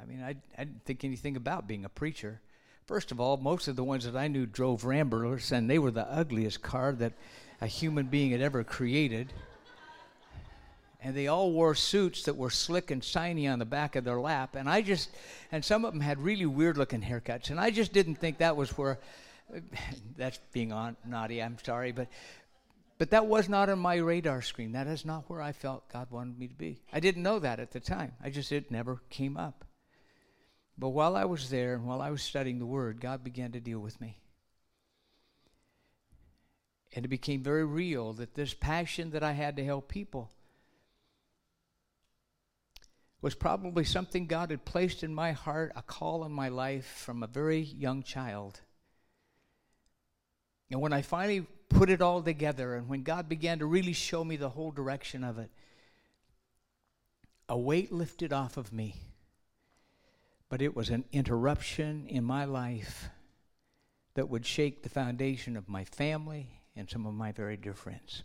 I 0.00 0.04
mean, 0.04 0.22
I, 0.22 0.34
I 0.58 0.64
didn't 0.64 0.84
think 0.84 1.04
anything 1.04 1.36
about 1.36 1.68
being 1.68 1.84
a 1.84 1.88
preacher. 1.88 2.40
First 2.86 3.12
of 3.12 3.20
all, 3.20 3.36
most 3.36 3.68
of 3.68 3.76
the 3.76 3.84
ones 3.84 4.04
that 4.04 4.16
I 4.16 4.28
knew 4.28 4.44
drove 4.44 4.84
Ramblers, 4.84 5.52
and 5.52 5.70
they 5.70 5.78
were 5.78 5.90
the 5.90 6.06
ugliest 6.10 6.62
car 6.62 6.92
that 6.92 7.12
a 7.60 7.66
human 7.66 8.06
being 8.06 8.32
had 8.32 8.40
ever 8.40 8.64
created. 8.64 9.32
And 11.00 11.16
they 11.16 11.26
all 11.26 11.52
wore 11.52 11.74
suits 11.74 12.24
that 12.24 12.36
were 12.36 12.50
slick 12.50 12.90
and 12.90 13.02
shiny 13.02 13.48
on 13.48 13.58
the 13.58 13.64
back 13.64 13.96
of 13.96 14.04
their 14.04 14.20
lap. 14.20 14.54
And 14.54 14.68
I 14.68 14.82
just, 14.82 15.10
and 15.50 15.64
some 15.64 15.84
of 15.84 15.92
them 15.92 16.00
had 16.00 16.18
really 16.18 16.46
weird 16.46 16.76
looking 16.76 17.02
haircuts. 17.02 17.50
And 17.50 17.58
I 17.58 17.70
just 17.70 17.92
didn't 17.92 18.16
think 18.16 18.38
that 18.38 18.56
was 18.56 18.76
where 18.76 18.98
that's 20.16 20.38
being 20.52 20.72
on, 20.72 20.96
naughty, 21.06 21.42
I'm 21.42 21.58
sorry, 21.62 21.92
but 21.92 22.08
but 22.98 23.10
that 23.10 23.26
was 23.26 23.48
not 23.48 23.68
on 23.68 23.80
my 23.80 23.96
radar 23.96 24.42
screen. 24.42 24.70
That 24.72 24.86
is 24.86 25.04
not 25.04 25.28
where 25.28 25.42
I 25.42 25.50
felt 25.50 25.88
God 25.92 26.06
wanted 26.12 26.38
me 26.38 26.46
to 26.46 26.54
be. 26.54 26.78
I 26.92 27.00
didn't 27.00 27.24
know 27.24 27.40
that 27.40 27.58
at 27.58 27.72
the 27.72 27.80
time. 27.80 28.12
I 28.22 28.30
just 28.30 28.52
it 28.52 28.70
never 28.70 29.00
came 29.10 29.36
up. 29.36 29.64
But 30.78 30.90
while 30.90 31.16
I 31.16 31.24
was 31.24 31.50
there 31.50 31.74
and 31.74 31.86
while 31.86 32.00
I 32.00 32.10
was 32.10 32.22
studying 32.22 32.58
the 32.58 32.66
word, 32.66 33.00
God 33.00 33.22
began 33.22 33.52
to 33.52 33.60
deal 33.60 33.78
with 33.78 34.00
me. 34.00 34.18
And 36.94 37.04
it 37.04 37.08
became 37.08 37.42
very 37.42 37.64
real 37.64 38.12
that 38.14 38.34
this 38.34 38.54
passion 38.54 39.10
that 39.10 39.22
I 39.22 39.32
had 39.32 39.56
to 39.56 39.64
help 39.64 39.88
people 39.88 40.30
was 43.22 43.34
probably 43.34 43.84
something 43.84 44.26
God 44.26 44.50
had 44.50 44.64
placed 44.64 45.04
in 45.04 45.14
my 45.14 45.32
heart, 45.32 45.72
a 45.76 45.82
call 45.82 46.24
in 46.24 46.32
my 46.32 46.48
life 46.48 46.86
from 46.86 47.22
a 47.22 47.28
very 47.28 47.60
young 47.60 48.02
child. 48.02 48.60
And 50.70 50.80
when 50.80 50.92
I 50.92 51.02
finally 51.02 51.46
put 51.68 51.88
it 51.88 52.02
all 52.02 52.20
together, 52.20 52.74
and 52.74 52.88
when 52.88 53.04
God 53.04 53.28
began 53.28 53.60
to 53.60 53.66
really 53.66 53.92
show 53.92 54.24
me 54.24 54.36
the 54.36 54.48
whole 54.48 54.72
direction 54.72 55.22
of 55.22 55.38
it, 55.38 55.50
a 57.48 57.56
weight 57.56 57.92
lifted 57.92 58.32
off 58.32 58.56
of 58.56 58.72
me. 58.72 58.96
But 60.52 60.60
it 60.60 60.76
was 60.76 60.90
an 60.90 61.06
interruption 61.12 62.06
in 62.06 62.24
my 62.24 62.44
life 62.44 63.08
that 64.12 64.28
would 64.28 64.44
shake 64.44 64.82
the 64.82 64.90
foundation 64.90 65.56
of 65.56 65.66
my 65.66 65.86
family 65.86 66.60
and 66.76 66.90
some 66.90 67.06
of 67.06 67.14
my 67.14 67.32
very 67.32 67.56
dear 67.56 67.72
friends. 67.72 68.22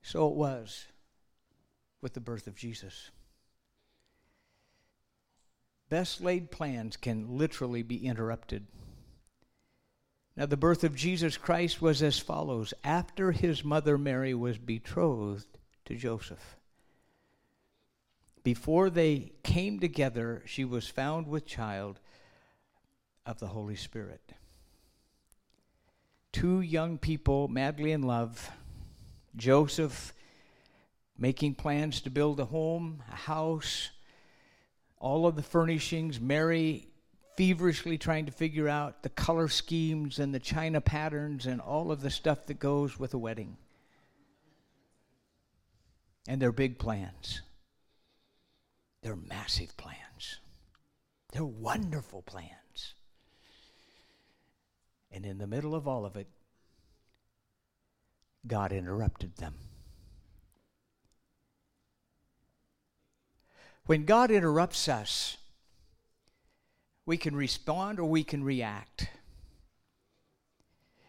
So 0.00 0.26
it 0.28 0.36
was 0.36 0.86
with 2.00 2.14
the 2.14 2.20
birth 2.20 2.46
of 2.46 2.56
Jesus 2.56 3.10
best 5.90 6.22
laid 6.22 6.50
plans 6.50 6.96
can 6.96 7.36
literally 7.36 7.82
be 7.82 8.06
interrupted. 8.06 8.68
Now, 10.34 10.46
the 10.46 10.56
birth 10.56 10.82
of 10.82 10.96
Jesus 10.96 11.36
Christ 11.36 11.82
was 11.82 12.02
as 12.02 12.18
follows 12.18 12.72
after 12.82 13.32
his 13.32 13.62
mother 13.62 13.98
Mary 13.98 14.32
was 14.32 14.56
betrothed 14.56 15.58
to 15.84 15.94
Joseph. 15.94 16.56
Before 18.42 18.88
they 18.88 19.32
came 19.42 19.80
together, 19.80 20.42
she 20.46 20.64
was 20.64 20.88
found 20.88 21.26
with 21.26 21.46
child 21.46 22.00
of 23.26 23.38
the 23.38 23.48
Holy 23.48 23.76
Spirit. 23.76 24.32
Two 26.32 26.60
young 26.60 26.96
people 26.96 27.48
madly 27.48 27.92
in 27.92 28.02
love, 28.02 28.50
Joseph 29.36 30.14
making 31.18 31.54
plans 31.54 32.00
to 32.00 32.10
build 32.10 32.40
a 32.40 32.46
home, 32.46 33.02
a 33.12 33.16
house, 33.16 33.90
all 34.98 35.26
of 35.26 35.36
the 35.36 35.42
furnishings, 35.42 36.18
Mary 36.18 36.88
feverishly 37.36 37.98
trying 37.98 38.26
to 38.26 38.32
figure 38.32 38.68
out 38.68 39.02
the 39.02 39.08
color 39.08 39.48
schemes 39.48 40.18
and 40.18 40.34
the 40.34 40.38
china 40.38 40.80
patterns 40.80 41.46
and 41.46 41.60
all 41.60 41.90
of 41.90 42.00
the 42.00 42.10
stuff 42.10 42.46
that 42.46 42.58
goes 42.58 42.98
with 42.98 43.14
a 43.14 43.18
wedding. 43.18 43.56
And 46.28 46.40
their 46.40 46.52
big 46.52 46.78
plans. 46.78 47.42
They're 49.02 49.16
massive 49.16 49.76
plans. 49.76 50.40
They're 51.32 51.44
wonderful 51.44 52.22
plans. 52.22 52.94
And 55.12 55.24
in 55.24 55.38
the 55.38 55.46
middle 55.46 55.74
of 55.74 55.88
all 55.88 56.04
of 56.04 56.16
it, 56.16 56.28
God 58.46 58.72
interrupted 58.72 59.36
them. 59.36 59.54
When 63.86 64.04
God 64.04 64.30
interrupts 64.30 64.88
us, 64.88 65.36
we 67.06 67.16
can 67.16 67.34
respond 67.34 67.98
or 67.98 68.04
we 68.04 68.22
can 68.22 68.44
react. 68.44 69.08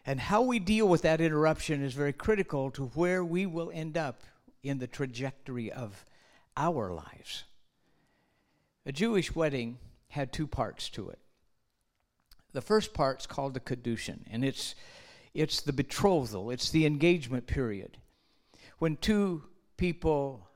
And 0.05 0.19
how 0.19 0.41
we 0.41 0.57
deal 0.57 0.87
with 0.87 1.03
that 1.03 1.21
interruption 1.21 1.83
is 1.83 1.93
very 1.93 2.13
critical 2.13 2.71
to 2.71 2.85
where 2.95 3.23
we 3.23 3.45
will 3.45 3.71
end 3.71 3.97
up 3.97 4.21
in 4.63 4.79
the 4.79 4.87
trajectory 4.87 5.71
of 5.71 6.05
our 6.57 6.91
lives. 6.91 7.43
A 8.85 8.91
Jewish 8.91 9.35
wedding 9.35 9.77
had 10.09 10.31
two 10.31 10.47
parts 10.47 10.89
to 10.89 11.09
it. 11.09 11.19
The 12.53 12.61
first 12.61 12.93
part's 12.93 13.25
called 13.25 13.53
the 13.53 13.59
Kedushin, 13.59 14.25
and 14.29 14.43
it's, 14.43 14.75
it's 15.33 15.61
the 15.61 15.73
betrothal, 15.73 16.51
it's 16.51 16.69
the 16.69 16.85
engagement 16.85 17.47
period. 17.47 17.97
When 18.79 18.97
two 18.97 19.43
people 19.77 20.51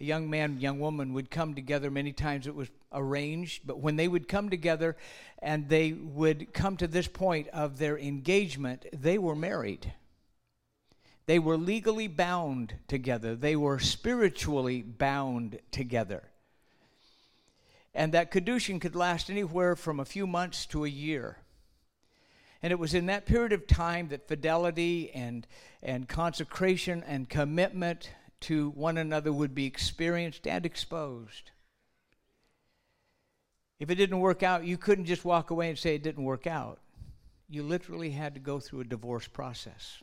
a 0.00 0.04
young 0.04 0.28
man, 0.28 0.60
young 0.60 0.80
woman 0.80 1.12
would 1.12 1.30
come 1.30 1.54
together. 1.54 1.90
Many 1.90 2.12
times 2.12 2.46
it 2.46 2.54
was 2.54 2.68
arranged, 2.92 3.62
but 3.66 3.78
when 3.78 3.96
they 3.96 4.08
would 4.08 4.28
come 4.28 4.50
together 4.50 4.96
and 5.40 5.68
they 5.68 5.92
would 5.92 6.52
come 6.52 6.76
to 6.78 6.86
this 6.86 7.06
point 7.06 7.48
of 7.48 7.78
their 7.78 7.98
engagement, 7.98 8.86
they 8.92 9.18
were 9.18 9.36
married. 9.36 9.92
They 11.26 11.38
were 11.38 11.56
legally 11.56 12.08
bound 12.08 12.74
together, 12.88 13.34
they 13.34 13.56
were 13.56 13.78
spiritually 13.78 14.82
bound 14.82 15.58
together. 15.70 16.24
And 17.94 18.12
that 18.12 18.30
Kedushin 18.30 18.80
could 18.80 18.96
last 18.96 19.30
anywhere 19.30 19.76
from 19.76 20.00
a 20.00 20.04
few 20.04 20.26
months 20.26 20.66
to 20.66 20.84
a 20.84 20.88
year. 20.88 21.38
And 22.62 22.72
it 22.72 22.78
was 22.78 22.94
in 22.94 23.06
that 23.06 23.26
period 23.26 23.52
of 23.52 23.66
time 23.66 24.08
that 24.08 24.26
fidelity 24.26 25.10
and, 25.12 25.46
and 25.82 26.08
consecration 26.08 27.04
and 27.06 27.28
commitment 27.28 28.10
to 28.40 28.70
one 28.70 28.98
another 28.98 29.32
would 29.32 29.54
be 29.54 29.66
experienced 29.66 30.46
and 30.46 30.66
exposed. 30.66 31.50
If 33.78 33.90
it 33.90 33.96
didn't 33.96 34.20
work 34.20 34.42
out, 34.42 34.64
you 34.64 34.78
couldn't 34.78 35.04
just 35.04 35.24
walk 35.24 35.50
away 35.50 35.68
and 35.68 35.78
say 35.78 35.94
it 35.94 36.02
didn't 36.02 36.24
work 36.24 36.46
out. 36.46 36.78
You 37.48 37.62
literally 37.62 38.10
had 38.10 38.34
to 38.34 38.40
go 38.40 38.60
through 38.60 38.80
a 38.80 38.84
divorce 38.84 39.28
process. 39.28 40.02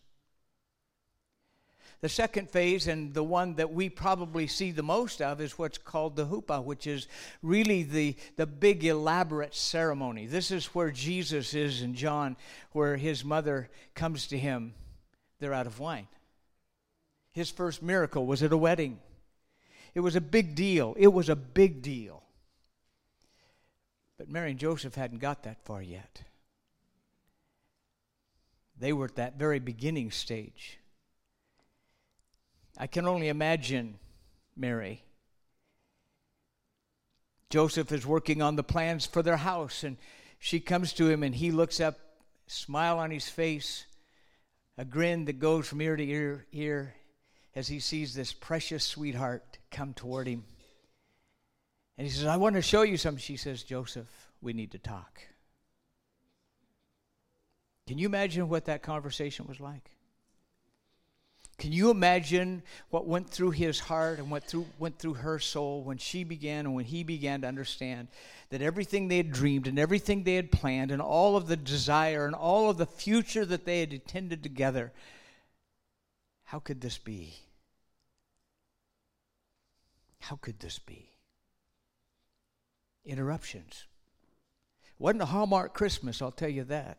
The 2.02 2.10
second 2.10 2.50
phase, 2.50 2.88
and 2.88 3.14
the 3.14 3.24
one 3.24 3.56
that 3.56 3.72
we 3.72 3.88
probably 3.88 4.48
see 4.48 4.72
the 4.72 4.82
most 4.82 5.22
of, 5.22 5.40
is 5.40 5.60
what's 5.60 5.78
called 5.78 6.16
the 6.16 6.26
huppah, 6.26 6.64
which 6.64 6.88
is 6.88 7.08
really 7.44 7.84
the, 7.84 8.16
the 8.38 8.48
big 8.48 8.84
elaborate 8.84 9.54
ceremony. 9.54 10.26
This 10.26 10.50
is 10.50 10.66
where 10.74 10.90
Jesus 10.90 11.54
is 11.54 11.84
in 11.84 11.94
John, 11.94 12.38
where 12.72 12.98
his 12.98 13.24
mother 13.24 13.70
comes 13.94 14.26
to 14.28 14.38
him. 14.38 14.74
They're 15.40 15.54
out 15.54 15.68
of 15.68 15.80
wine. 15.80 16.08
His 17.34 17.52
first 17.52 17.84
miracle 17.84 18.26
was 18.26 18.42
at 18.42 18.52
a 18.52 18.58
wedding. 18.58 19.00
It 19.94 20.00
was 20.00 20.16
a 20.16 20.22
big 20.22 20.56
deal. 20.56 20.96
It 20.98 21.14
was 21.14 21.30
a 21.30 21.36
big 21.36 21.84
deal. 21.84 22.24
But 24.18 24.28
Mary 24.28 24.52
and 24.52 24.60
Joseph 24.60 24.96
hadn't 24.96 25.20
got 25.20 25.44
that 25.44 25.64
far 25.66 25.84
yet. 25.84 26.24
They 28.80 28.92
were 28.92 29.06
at 29.06 29.16
that 29.18 29.38
very 29.38 29.60
beginning 29.60 30.10
stage. 30.10 30.80
I 32.82 32.88
can 32.88 33.08
only 33.08 33.28
imagine 33.28 34.00
Mary. 34.56 35.04
Joseph 37.52 37.92
is 37.92 38.08
working 38.08 38.42
on 38.42 38.56
the 38.56 38.64
plans 38.64 39.06
for 39.06 39.22
their 39.22 39.38
house, 39.38 39.84
and 39.84 39.98
she 40.40 40.60
comes 40.60 40.92
to 40.94 41.08
him, 41.08 41.22
and 41.22 41.36
he 41.36 41.52
looks 41.52 41.80
up, 41.80 42.00
smile 42.48 42.98
on 42.98 43.12
his 43.12 43.30
face, 43.30 43.86
a 44.80 44.84
grin 44.84 45.26
that 45.26 45.38
goes 45.38 45.68
from 45.68 45.80
ear 45.80 45.96
to 45.96 46.04
ear, 46.04 46.48
ear 46.54 46.96
as 47.54 47.68
he 47.68 47.80
sees 47.80 48.16
this 48.16 48.34
precious 48.34 48.84
sweetheart 48.84 49.60
come 49.70 49.94
toward 49.94 50.26
him. 50.26 50.44
And 52.00 52.08
he 52.08 52.12
says, 52.12 52.26
I 52.26 52.38
want 52.38 52.56
to 52.56 52.64
show 52.64 52.82
you 52.82 52.98
something. 52.98 53.22
She 53.22 53.38
says, 53.38 53.62
Joseph, 53.62 54.10
we 54.42 54.54
need 54.54 54.72
to 54.72 54.80
talk. 54.80 55.22
Can 57.86 58.00
you 58.00 58.08
imagine 58.08 58.50
what 58.50 58.66
that 58.66 58.82
conversation 58.82 59.46
was 59.46 59.60
like? 59.60 59.92
Can 61.62 61.72
you 61.72 61.92
imagine 61.92 62.64
what 62.90 63.06
went 63.06 63.30
through 63.30 63.52
his 63.52 63.80
heart 63.80 64.18
and 64.18 64.32
what 64.32 64.46
through, 64.46 64.66
went 64.80 64.98
through 64.98 65.14
her 65.14 65.38
soul 65.38 65.84
when 65.84 66.00
she 66.00 66.24
began 66.24 66.66
and 66.66 66.74
when 66.74 66.86
he 66.86 67.04
began 67.04 67.42
to 67.42 67.48
understand 67.48 68.08
that 68.50 68.64
everything 68.64 69.08
they 69.08 69.18
had 69.18 69.32
dreamed 69.32 69.68
and 69.68 69.78
everything 69.78 70.24
they 70.24 70.34
had 70.34 70.52
planned 70.52 70.90
and 70.90 71.04
all 71.04 71.38
of 71.38 71.46
the 71.46 71.56
desire 71.56 72.26
and 72.26 72.34
all 72.34 72.72
of 72.72 72.80
the 72.80 72.88
future 72.88 73.46
that 73.46 73.66
they 73.66 73.82
had 73.82 73.94
intended 73.94 74.42
together, 74.42 74.92
how 76.46 76.58
could 76.58 76.82
this 76.82 76.98
be? 76.98 77.36
How 80.18 80.38
could 80.38 80.62
this 80.62 80.80
be? 80.80 81.12
Interruptions. 83.06 83.86
Wasn't 84.98 85.22
a 85.22 85.28
Hallmark 85.28 85.76
Christmas, 85.76 86.24
I'll 86.24 86.32
tell 86.32 86.50
you 86.50 86.64
that. 86.64 86.98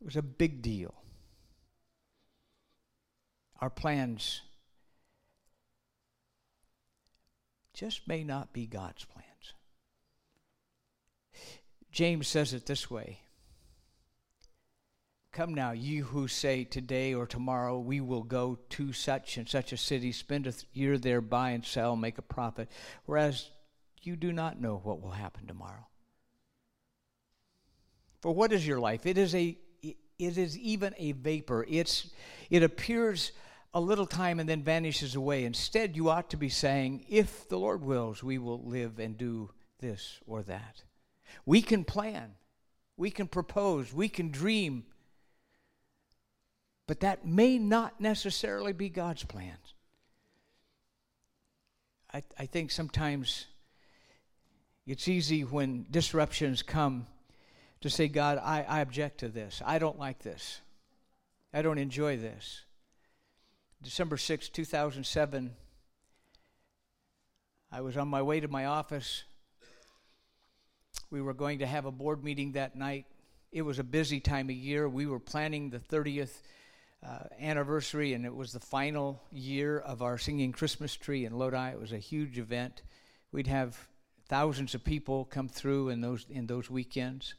It 0.00 0.06
was 0.06 0.16
a 0.16 0.22
big 0.22 0.62
deal 0.62 0.94
our 3.58 3.70
plans 3.70 4.42
just 7.74 8.06
may 8.08 8.24
not 8.24 8.52
be 8.52 8.66
God's 8.66 9.04
plans. 9.04 9.26
James 11.92 12.28
says 12.28 12.52
it 12.52 12.66
this 12.66 12.90
way 12.90 13.20
Come 15.32 15.54
now, 15.54 15.72
you 15.72 16.04
who 16.04 16.26
say 16.26 16.64
today 16.64 17.14
or 17.14 17.26
tomorrow 17.26 17.78
we 17.78 18.00
will 18.00 18.24
go 18.24 18.58
to 18.70 18.92
such 18.92 19.36
and 19.36 19.48
such 19.48 19.72
a 19.72 19.76
city, 19.76 20.10
spend 20.10 20.46
a 20.46 20.52
year 20.72 20.98
there, 20.98 21.20
buy 21.20 21.50
and 21.50 21.64
sell, 21.64 21.94
make 21.94 22.18
a 22.18 22.22
profit, 22.22 22.68
whereas 23.04 23.50
you 24.02 24.16
do 24.16 24.32
not 24.32 24.60
know 24.60 24.80
what 24.82 25.00
will 25.00 25.12
happen 25.12 25.46
tomorrow. 25.46 25.86
For 28.20 28.34
what 28.34 28.52
is 28.52 28.66
your 28.66 28.80
life? 28.80 29.06
It 29.06 29.18
is 29.18 29.34
a 29.34 29.56
it 30.18 30.36
is 30.36 30.58
even 30.58 30.94
a 30.98 31.12
vapor. 31.12 31.64
It's 31.68 32.10
it 32.50 32.64
appears 32.64 33.30
a 33.74 33.80
little 33.80 34.06
time 34.06 34.40
and 34.40 34.48
then 34.48 34.62
vanishes 34.62 35.14
away. 35.14 35.44
Instead, 35.44 35.96
you 35.96 36.08
ought 36.08 36.30
to 36.30 36.36
be 36.36 36.48
saying, 36.48 37.04
if 37.08 37.48
the 37.48 37.58
Lord 37.58 37.82
wills, 37.82 38.22
we 38.22 38.38
will 38.38 38.62
live 38.62 38.98
and 38.98 39.16
do 39.16 39.50
this 39.80 40.18
or 40.26 40.42
that. 40.44 40.82
We 41.44 41.62
can 41.62 41.84
plan, 41.84 42.34
we 42.96 43.10
can 43.10 43.28
propose, 43.28 43.92
we 43.92 44.08
can 44.08 44.30
dream, 44.30 44.84
but 46.86 47.00
that 47.00 47.26
may 47.26 47.58
not 47.58 48.00
necessarily 48.00 48.72
be 48.72 48.88
God's 48.88 49.24
plans. 49.24 49.74
I, 52.12 52.22
I 52.38 52.46
think 52.46 52.70
sometimes 52.70 53.46
it's 54.86 55.06
easy 55.06 55.42
when 55.42 55.84
disruptions 55.90 56.62
come 56.62 57.06
to 57.82 57.90
say, 57.90 58.08
God, 58.08 58.38
I, 58.42 58.64
I 58.66 58.80
object 58.80 59.18
to 59.18 59.28
this. 59.28 59.60
I 59.64 59.78
don't 59.78 59.98
like 59.98 60.20
this. 60.20 60.62
I 61.52 61.60
don't 61.60 61.78
enjoy 61.78 62.16
this. 62.16 62.62
December 63.82 64.16
6, 64.16 64.48
2007, 64.48 65.52
I 67.70 67.80
was 67.80 67.96
on 67.96 68.08
my 68.08 68.22
way 68.22 68.40
to 68.40 68.48
my 68.48 68.64
office. 68.64 69.22
We 71.10 71.22
were 71.22 71.34
going 71.34 71.60
to 71.60 71.66
have 71.66 71.84
a 71.84 71.92
board 71.92 72.24
meeting 72.24 72.52
that 72.52 72.74
night. 72.74 73.06
It 73.52 73.62
was 73.62 73.78
a 73.78 73.84
busy 73.84 74.18
time 74.18 74.50
of 74.50 74.56
year. 74.56 74.88
We 74.88 75.06
were 75.06 75.20
planning 75.20 75.70
the 75.70 75.78
30th 75.78 76.42
uh, 77.06 77.18
anniversary, 77.40 78.14
and 78.14 78.26
it 78.26 78.34
was 78.34 78.52
the 78.52 78.60
final 78.60 79.22
year 79.30 79.78
of 79.78 80.02
our 80.02 80.18
singing 80.18 80.50
Christmas 80.50 80.96
tree 80.96 81.24
in 81.24 81.38
Lodi. 81.38 81.70
It 81.70 81.80
was 81.80 81.92
a 81.92 81.98
huge 81.98 82.36
event. 82.36 82.82
We'd 83.30 83.46
have 83.46 83.78
thousands 84.28 84.74
of 84.74 84.82
people 84.82 85.24
come 85.24 85.48
through 85.48 85.90
in 85.90 86.00
those 86.00 86.26
in 86.28 86.48
those 86.48 86.68
weekends 86.68 87.34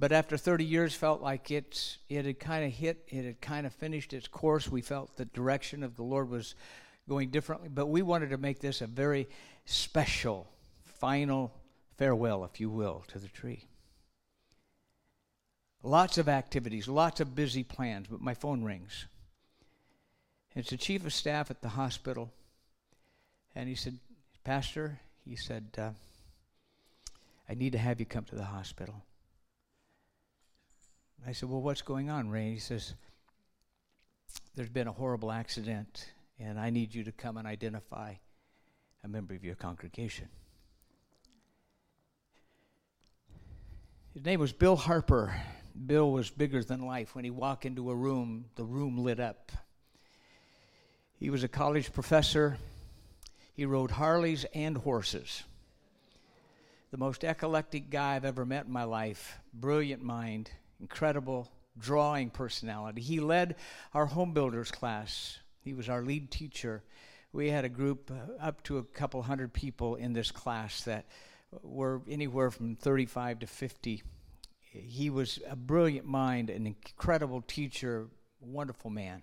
but 0.00 0.12
after 0.12 0.38
30 0.38 0.64
years 0.64 0.94
felt 0.94 1.20
like 1.20 1.50
it's 1.50 1.98
it 2.08 2.24
had 2.24 2.40
kind 2.40 2.64
of 2.64 2.72
hit 2.72 3.04
it 3.08 3.22
had 3.26 3.40
kind 3.42 3.66
of 3.66 3.74
finished 3.74 4.14
its 4.14 4.26
course. 4.26 4.66
We 4.66 4.80
felt 4.80 5.14
the 5.16 5.26
direction 5.26 5.82
of 5.82 5.94
the 5.94 6.02
lord 6.02 6.30
was 6.30 6.54
going 7.06 7.28
differently. 7.28 7.68
But 7.68 7.86
we 7.86 8.00
wanted 8.00 8.30
to 8.30 8.38
make 8.38 8.60
this 8.60 8.80
a 8.80 8.86
very 8.86 9.28
special 9.66 10.48
final 10.84 11.52
farewell 11.98 12.44
if 12.44 12.60
you 12.60 12.70
will 12.70 13.04
to 13.08 13.18
the 13.18 13.28
tree. 13.28 13.66
Lots 15.82 16.16
of 16.16 16.30
activities 16.30 16.88
lots 16.88 17.20
of 17.20 17.34
busy 17.34 17.62
plans 17.62 18.06
but 18.10 18.22
my 18.22 18.32
phone 18.32 18.64
rings. 18.64 19.04
It's 20.56 20.70
the 20.70 20.78
chief 20.78 21.04
of 21.04 21.12
staff 21.12 21.50
at 21.50 21.60
the 21.60 21.68
hospital 21.68 22.32
and 23.54 23.68
he 23.68 23.74
said 23.74 23.98
pastor 24.44 24.98
he 25.26 25.36
said 25.36 25.66
uh, 25.76 25.90
i 27.46 27.52
need 27.52 27.72
to 27.72 27.78
have 27.78 28.00
you 28.00 28.06
come 28.06 28.24
to 28.24 28.34
the 28.34 28.44
hospital 28.44 29.04
I 31.26 31.32
said, 31.32 31.48
Well, 31.48 31.60
what's 31.60 31.82
going 31.82 32.10
on, 32.10 32.30
Ray? 32.30 32.52
He 32.52 32.58
says, 32.58 32.94
There's 34.54 34.70
been 34.70 34.88
a 34.88 34.92
horrible 34.92 35.30
accident, 35.30 36.12
and 36.38 36.58
I 36.58 36.70
need 36.70 36.94
you 36.94 37.04
to 37.04 37.12
come 37.12 37.36
and 37.36 37.46
identify 37.46 38.14
a 39.04 39.08
member 39.08 39.34
of 39.34 39.44
your 39.44 39.54
congregation. 39.54 40.28
His 44.14 44.24
name 44.24 44.40
was 44.40 44.52
Bill 44.52 44.76
Harper. 44.76 45.34
Bill 45.86 46.10
was 46.10 46.30
bigger 46.30 46.64
than 46.64 46.84
life. 46.84 47.14
When 47.14 47.24
he 47.24 47.30
walked 47.30 47.64
into 47.64 47.90
a 47.90 47.94
room, 47.94 48.46
the 48.56 48.64
room 48.64 48.98
lit 48.98 49.20
up. 49.20 49.52
He 51.18 51.30
was 51.30 51.44
a 51.44 51.48
college 51.48 51.92
professor. 51.92 52.58
He 53.54 53.66
rode 53.66 53.92
Harleys 53.92 54.46
and 54.52 54.76
horses. 54.76 55.44
The 56.90 56.96
most 56.96 57.22
eclectic 57.22 57.88
guy 57.88 58.16
I've 58.16 58.24
ever 58.24 58.44
met 58.44 58.66
in 58.66 58.72
my 58.72 58.84
life. 58.84 59.38
Brilliant 59.54 60.02
mind 60.02 60.50
incredible 60.80 61.50
drawing 61.78 62.30
personality. 62.30 63.00
He 63.00 63.20
led 63.20 63.56
our 63.94 64.06
home 64.06 64.32
builders 64.32 64.70
class. 64.70 65.38
He 65.62 65.74
was 65.74 65.88
our 65.88 66.02
lead 66.02 66.30
teacher. 66.30 66.82
We 67.32 67.50
had 67.50 67.64
a 67.64 67.68
group 67.68 68.10
uh, 68.10 68.42
up 68.42 68.62
to 68.64 68.78
a 68.78 68.82
couple 68.82 69.22
hundred 69.22 69.52
people 69.52 69.94
in 69.94 70.12
this 70.12 70.30
class 70.30 70.82
that 70.84 71.06
were 71.62 72.02
anywhere 72.08 72.50
from 72.50 72.76
35 72.76 73.40
to 73.40 73.46
50. 73.46 74.02
He 74.60 75.10
was 75.10 75.38
a 75.48 75.56
brilliant 75.56 76.06
mind, 76.06 76.50
an 76.50 76.66
incredible 76.66 77.42
teacher, 77.42 78.08
wonderful 78.40 78.90
man. 78.90 79.22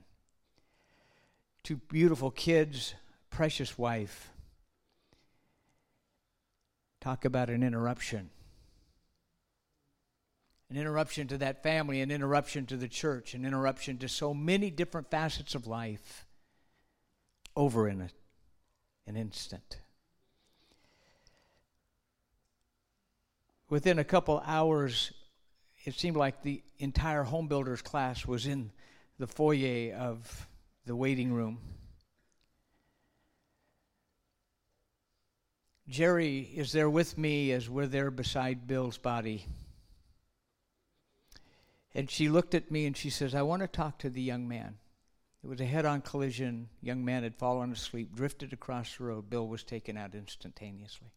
Two 1.63 1.77
beautiful 1.89 2.31
kids, 2.31 2.95
precious 3.29 3.77
wife. 3.77 4.31
Talk 7.01 7.25
about 7.25 7.49
an 7.49 7.63
interruption 7.63 8.29
an 10.69 10.77
interruption 10.77 11.27
to 11.27 11.37
that 11.37 11.63
family, 11.63 12.01
an 12.01 12.11
interruption 12.11 12.65
to 12.65 12.77
the 12.77 12.87
church, 12.87 13.33
an 13.33 13.45
interruption 13.45 13.97
to 13.99 14.09
so 14.09 14.33
many 14.33 14.69
different 14.69 15.09
facets 15.09 15.55
of 15.55 15.65
life 15.65 16.25
over 17.55 17.87
in 17.87 18.01
a, 18.01 18.09
an 19.07 19.15
instant. 19.15 19.77
Within 23.69 23.99
a 23.99 24.03
couple 24.03 24.41
hours, 24.45 25.11
it 25.85 25.93
seemed 25.93 26.17
like 26.17 26.41
the 26.41 26.61
entire 26.79 27.23
home 27.23 27.47
builders 27.47 27.81
class 27.81 28.25
was 28.25 28.45
in 28.45 28.71
the 29.19 29.27
foyer 29.27 29.93
of 29.93 30.47
the 30.85 30.95
waiting 30.95 31.33
room. 31.33 31.59
Jerry 35.89 36.39
is 36.39 36.73
there 36.73 36.89
with 36.89 37.17
me 37.17 37.53
as 37.53 37.69
we're 37.69 37.87
there 37.87 38.11
beside 38.11 38.67
Bill's 38.67 38.97
body. 38.97 39.45
And 41.97 42.11
she 42.11 42.29
looked 42.29 42.53
at 42.53 42.69
me 42.69 42.85
and 42.85 42.95
she 42.95 43.09
says, 43.09 43.33
I 43.33 43.41
want 43.41 43.63
to 43.63 43.67
talk 43.67 43.97
to 43.99 44.09
the 44.11 44.21
young 44.21 44.47
man. 44.47 44.77
It 45.43 45.47
was 45.47 45.59
a 45.59 45.65
head 45.65 45.83
on 45.83 46.01
collision. 46.01 46.69
Young 46.79 47.03
man 47.03 47.23
had 47.23 47.35
fallen 47.35 47.71
asleep, 47.71 48.13
drifted 48.15 48.53
across 48.53 48.95
the 48.95 49.05
road. 49.05 49.31
Bill 49.31 49.47
was 49.47 49.63
taken 49.63 49.97
out 49.97 50.13
instantaneously. 50.13 51.07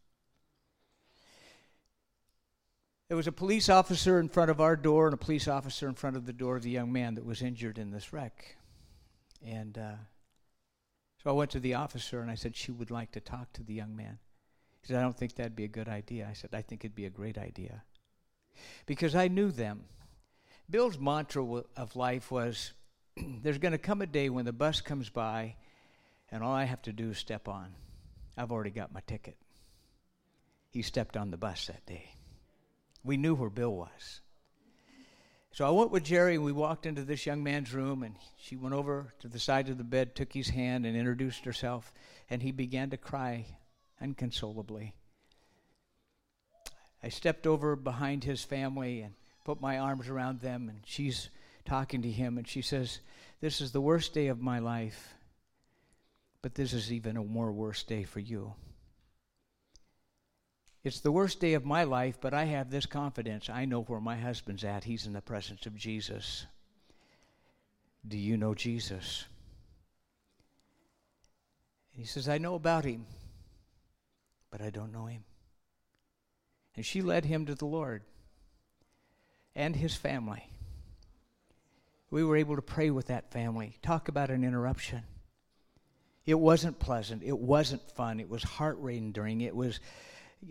There 3.09 3.17
was 3.17 3.27
a 3.27 3.33
police 3.33 3.69
officer 3.69 4.19
in 4.19 4.31
front 4.31 4.51
of 4.51 4.59
our 4.59 4.75
door 4.75 5.07
and 5.07 5.13
a 5.13 5.19
police 5.19 5.49
officer 5.49 5.87
in 5.87 5.97
front 5.97 6.17
of 6.17 6.25
the 6.25 6.33
door 6.33 6.57
of 6.57 6.63
the 6.63 6.71
young 6.71 6.91
man 6.91 7.15
that 7.17 7.27
was 7.27 7.43
injured 7.43 7.77
in 7.77 7.91
this 7.91 8.15
wreck. 8.15 8.57
And 9.45 9.77
uh, 9.77 9.97
so 11.23 11.29
I 11.29 11.35
went 11.35 11.51
to 11.51 11.61
the 11.61 11.75
officer 11.75 12.23
and 12.23 12.31
I 12.31 12.37
said, 12.37 12.57
She 12.57 12.73
would 12.73 12.91
like 12.91 13.13
to 13.13 13.21
talk 13.21 13.53
to 13.53 13.63
the 13.63 13.75
young 13.75 13.95
man. 13.95 14.19
He 14.81 14.87
said, 14.87 14.97
I 14.97 15.03
don't 15.03 15.17
think 15.17 15.35
that'd 15.35 15.55
be 15.55 15.65
a 15.65 15.69
good 15.69 15.89
idea. 15.89 16.27
I 16.27 16.33
said, 16.33 16.51
I 16.55 16.63
think 16.63 16.87
it'd 16.87 16.95
be 16.95 17.05
a 17.05 17.11
great 17.11 17.37
idea. 17.37 17.83
Because 18.87 19.15
I 19.15 19.29
knew 19.29 19.51
them. 19.51 19.85
Bill's 20.71 20.99
mantra 20.99 21.45
of 21.77 21.97
life 21.97 22.31
was 22.31 22.73
there's 23.43 23.59
going 23.59 23.73
to 23.73 23.79
come 23.79 24.03
a 24.03 24.07
day 24.07 24.31
when 24.31 24.45
the 24.45 24.53
bus 24.53 24.81
comes 24.81 25.09
by 25.09 25.57
and 26.31 26.45
all 26.45 26.53
I 26.53 26.65
have 26.65 26.83
to 26.83 26.93
do 26.93 27.11
is 27.11 27.19
step 27.19 27.49
on. 27.49 27.75
I've 28.37 28.53
already 28.53 28.71
got 28.71 28.95
my 28.95 29.03
ticket. 29.07 29.37
He 30.71 30.83
stepped 30.83 31.17
on 31.17 31.33
the 31.33 31.37
bus 31.37 31.67
that 31.67 31.85
day. 31.87 32.13
We 33.03 33.17
knew 33.17 33.35
where 33.35 33.51
Bill 33.51 33.75
was. 33.75 34.21
So 35.53 35.67
I 35.67 35.71
went 35.71 35.91
with 35.91 36.05
Jerry 36.05 36.37
and 36.37 36.45
we 36.45 36.53
walked 36.53 36.87
into 36.87 37.03
this 37.03 37.27
young 37.27 37.43
man's 37.43 37.75
room 37.75 38.05
and 38.05 38.15
she 38.39 38.55
went 38.55 38.75
over 38.75 39.13
to 39.19 39.29
the 39.29 39.41
side 39.41 39.69
of 39.69 39.79
the 39.79 39.85
bed, 39.85 40.15
took 40.15 40.33
his 40.33 40.51
hand 40.51 40.87
and 40.87 40.97
introduced 40.97 41.45
herself 41.45 41.93
and 42.29 42.41
he 42.41 42.53
began 42.53 42.91
to 42.91 42.97
cry 42.97 43.47
inconsolably. 44.01 44.95
I 47.03 47.09
stepped 47.09 47.49
over 47.49 47.75
behind 47.75 48.23
his 48.23 48.45
family 48.45 49.01
and 49.01 49.15
put 49.45 49.61
my 49.61 49.79
arms 49.79 50.09
around 50.09 50.41
them, 50.41 50.69
and 50.69 50.81
she's 50.85 51.31
talking 51.65 52.03
to 52.03 52.11
him, 52.11 52.39
and 52.39 52.47
she 52.47 52.63
says, 52.63 53.01
This 53.41 53.61
is 53.61 53.73
the 53.73 53.81
worst 53.81 54.15
day 54.15 54.29
of 54.29 54.41
my 54.41 54.59
life, 54.59 55.15
but 56.43 56.55
this 56.55 56.73
is 56.73 56.93
even 56.93 57.17
a 57.17 57.25
more 57.25 57.53
worse 57.53 57.83
day 57.83 58.05
for 58.05 58.21
you. 58.21 58.55
It's 60.83 61.01
the 61.01 61.13
worst 61.13 61.41
day 61.41 61.55
of 61.55 61.65
my 61.65 61.85
life, 61.85 62.19
but 62.21 62.33
I 62.33 62.45
have 62.45 62.71
this 62.71 62.87
confidence. 62.87 63.51
I 63.51 63.67
know 63.67 63.83
where 63.83 64.01
my 64.01 64.17
husband's 64.17 64.65
at. 64.65 64.85
He's 64.85 65.07
in 65.07 65.13
the 65.13 65.21
presence 65.21 65.67
of 65.67 65.77
Jesus. 65.77 66.47
Do 68.07 68.17
you 68.17 68.39
know 68.39 68.55
Jesus? 68.55 69.27
And 71.93 72.01
he 72.01 72.07
says, 72.07 72.31
I 72.31 72.39
know 72.39 72.55
about 72.55 72.85
him 72.85 73.05
but 74.51 74.61
I 74.61 74.71
don't 74.71 74.93
know 74.93 75.07
him. 75.07 75.25
And 76.77 76.85
she 76.85 77.03
led 77.03 77.25
him 77.25 77.47
to 77.47 77.55
the 77.55 77.67
Lord 77.67 78.03
and 79.55 79.75
his 79.75 79.95
family. 79.95 80.45
We 82.11 82.25
were 82.25 82.37
able 82.37 82.57
to 82.57 82.63
pray 82.63 82.91
with 82.91 83.07
that 83.07 83.31
family. 83.31 83.77
Talk 83.83 84.09
about 84.09 84.31
an 84.31 84.45
interruption. 84.45 85.03
It 86.27 86.39
wasn't 86.39 86.79
pleasant. 86.79 87.23
It 87.23 87.39
wasn't 87.39 87.83
fun. 87.93 88.21
It 88.21 88.29
was 88.29 88.43
heart 88.43 88.79
rending. 88.79 89.41
It 89.41 89.55
was, 89.55 89.81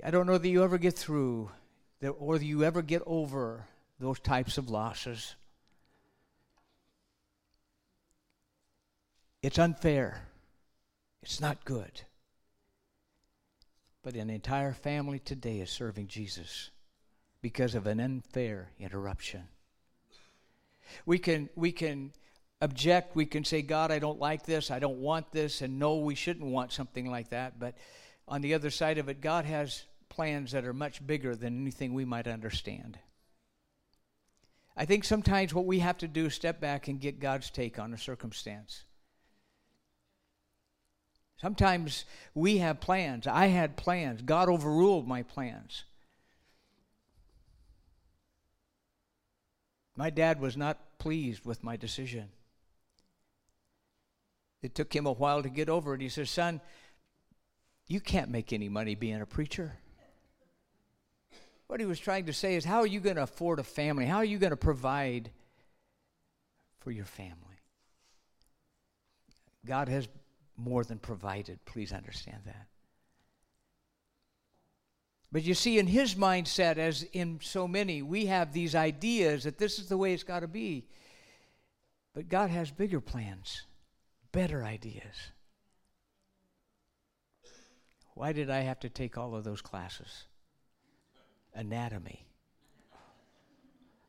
I 0.03 0.11
don't 0.11 0.27
know 0.27 0.37
that 0.37 0.47
you 0.47 0.63
ever 0.63 0.77
get 0.77 0.95
through 0.95 1.51
or 2.17 2.37
that 2.37 2.45
you 2.45 2.63
ever 2.63 2.81
get 2.81 3.01
over 3.05 3.65
those 3.99 4.19
types 4.19 4.57
of 4.57 4.69
losses. 4.69 5.35
It's 9.41 9.59
unfair. 9.59 10.21
It's 11.21 11.41
not 11.41 11.65
good. 11.65 12.01
But 14.01 14.15
an 14.15 14.29
entire 14.29 14.73
family 14.73 15.19
today 15.19 15.59
is 15.59 15.69
serving 15.69 16.07
Jesus 16.07 16.71
because 17.41 17.75
of 17.75 17.87
an 17.87 17.99
unfair 17.99 18.71
interruption. 18.79 19.47
We 21.05 21.19
can, 21.19 21.49
we 21.55 21.71
can 21.71 22.11
object, 22.61 23.15
we 23.15 23.25
can 23.25 23.43
say, 23.43 23.61
God, 23.61 23.91
I 23.91 23.99
don't 23.99 24.19
like 24.19 24.45
this, 24.45 24.71
I 24.71 24.79
don't 24.79 24.99
want 24.99 25.31
this, 25.31 25.61
and 25.61 25.79
no, 25.79 25.97
we 25.97 26.15
shouldn't 26.15 26.45
want 26.45 26.71
something 26.71 27.09
like 27.09 27.29
that. 27.29 27.59
But 27.59 27.75
on 28.27 28.41
the 28.41 28.53
other 28.53 28.69
side 28.69 28.97
of 28.97 29.09
it, 29.09 29.21
God 29.21 29.45
has 29.45 29.83
plans 30.09 30.51
that 30.51 30.65
are 30.65 30.73
much 30.73 31.05
bigger 31.05 31.35
than 31.35 31.61
anything 31.61 31.93
we 31.93 32.05
might 32.05 32.27
understand. 32.27 32.97
I 34.75 34.85
think 34.85 35.03
sometimes 35.03 35.53
what 35.53 35.65
we 35.65 35.79
have 35.79 35.97
to 35.99 36.07
do 36.07 36.27
is 36.27 36.33
step 36.33 36.59
back 36.59 36.87
and 36.87 36.99
get 36.99 37.19
God's 37.19 37.49
take 37.49 37.79
on 37.79 37.93
a 37.93 37.97
circumstance. 37.97 38.83
Sometimes 41.37 42.05
we 42.33 42.57
have 42.57 42.81
plans. 42.81 43.27
I 43.27 43.47
had 43.47 43.77
plans. 43.77 44.21
God 44.21 44.49
overruled 44.49 45.07
my 45.07 45.23
plans. 45.23 45.85
My 49.99 50.09
dad 50.09 50.39
was 50.39 50.55
not 50.55 50.97
pleased 50.97 51.43
with 51.43 51.61
my 51.61 51.75
decision. 51.75 52.29
It 54.61 54.73
took 54.73 54.95
him 54.95 55.05
a 55.05 55.11
while 55.11 55.43
to 55.43 55.49
get 55.49 55.67
over 55.67 55.93
it. 55.93 55.99
He 55.99 56.07
says, 56.07 56.29
Son, 56.29 56.61
you 57.85 57.99
can't 57.99 58.29
make 58.29 58.53
any 58.53 58.69
money 58.69 58.95
being 58.95 59.19
a 59.19 59.25
preacher. 59.25 59.73
What 61.67 61.81
he 61.81 61.85
was 61.85 61.99
trying 61.99 62.27
to 62.27 62.33
say 62.33 62.55
is, 62.55 62.63
How 62.63 62.79
are 62.79 62.87
you 62.87 63.01
going 63.01 63.17
to 63.17 63.23
afford 63.23 63.59
a 63.59 63.63
family? 63.63 64.05
How 64.05 64.19
are 64.19 64.23
you 64.23 64.37
going 64.37 64.51
to 64.51 64.55
provide 64.55 65.31
for 66.77 66.91
your 66.91 67.03
family? 67.03 67.35
God 69.65 69.89
has 69.89 70.07
more 70.55 70.85
than 70.85 70.99
provided. 70.99 71.59
Please 71.65 71.91
understand 71.91 72.43
that. 72.45 72.68
But 75.31 75.43
you 75.43 75.53
see, 75.53 75.77
in 75.77 75.87
his 75.87 76.15
mindset, 76.15 76.77
as 76.77 77.03
in 77.13 77.39
so 77.41 77.67
many, 77.67 78.01
we 78.01 78.25
have 78.25 78.51
these 78.51 78.73
ideas 78.73 79.43
that 79.43 79.59
this 79.59 79.77
is 79.77 79.87
the 79.87 79.97
way 79.97 80.13
it's 80.13 80.23
got 80.23 80.39
to 80.39 80.47
be. 80.47 80.87
But 82.13 82.29
God 82.29 82.49
has 82.49 82.71
bigger 82.71 82.99
plans, 82.99 83.67
better 84.31 84.63
ideas. 84.63 85.31
Why 88.15 88.33
did 88.33 88.49
I 88.49 88.61
have 88.61 88.79
to 88.79 88.89
take 88.89 89.17
all 89.17 89.35
of 89.35 89.43
those 89.43 89.61
classes? 89.61 90.25
Anatomy. 91.53 92.25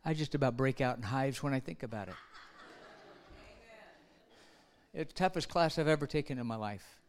I 0.04 0.14
just 0.14 0.34
about 0.34 0.56
break 0.56 0.80
out 0.80 0.96
in 0.96 1.02
hives 1.02 1.42
when 1.42 1.52
I 1.52 1.60
think 1.60 1.82
about 1.82 2.08
it. 2.08 2.14
It's 4.92 5.12
the 5.12 5.18
toughest 5.18 5.48
class 5.48 5.78
I've 5.78 5.86
ever 5.86 6.06
taken 6.06 6.38
in 6.38 6.46
my 6.46 6.56
life. 6.56 6.99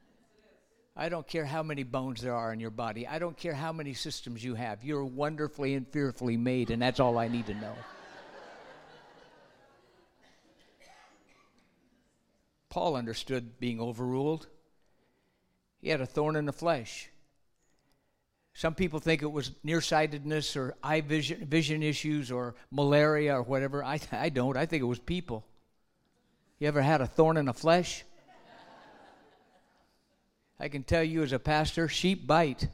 I 0.95 1.09
don't 1.09 1.27
care 1.27 1.45
how 1.45 1.63
many 1.63 1.83
bones 1.83 2.21
there 2.21 2.35
are 2.35 2.51
in 2.51 2.59
your 2.59 2.69
body. 2.69 3.07
I 3.07 3.17
don't 3.17 3.37
care 3.37 3.53
how 3.53 3.71
many 3.71 3.93
systems 3.93 4.43
you 4.43 4.55
have. 4.55 4.83
You're 4.83 5.05
wonderfully 5.05 5.73
and 5.75 5.87
fearfully 5.87 6.35
made, 6.35 6.69
and 6.69 6.81
that's 6.81 6.99
all 6.99 7.17
I 7.17 7.27
need 7.27 7.47
to 7.47 7.53
know. 7.53 7.75
Paul 12.69 12.95
understood 12.95 13.59
being 13.59 13.79
overruled. 13.81 14.47
He 15.81 15.89
had 15.89 16.01
a 16.01 16.05
thorn 16.05 16.35
in 16.35 16.45
the 16.45 16.53
flesh. 16.53 17.09
Some 18.53 18.75
people 18.75 18.99
think 18.99 19.21
it 19.21 19.31
was 19.31 19.51
nearsightedness 19.63 20.55
or 20.55 20.75
eye 20.83 21.01
vision, 21.01 21.45
vision 21.45 21.83
issues 21.83 22.31
or 22.31 22.55
malaria 22.69 23.35
or 23.35 23.43
whatever. 23.43 23.83
I, 23.83 23.99
I 24.11 24.29
don't. 24.29 24.57
I 24.57 24.65
think 24.65 24.81
it 24.81 24.85
was 24.85 24.99
people. 24.99 25.45
You 26.59 26.67
ever 26.67 26.81
had 26.81 27.01
a 27.01 27.07
thorn 27.07 27.37
in 27.37 27.45
the 27.45 27.53
flesh? 27.53 28.03
I 30.61 30.69
can 30.69 30.83
tell 30.83 31.03
you 31.03 31.23
as 31.23 31.33
a 31.33 31.39
pastor, 31.39 31.87
sheep 31.87 32.27
bite. 32.27 32.67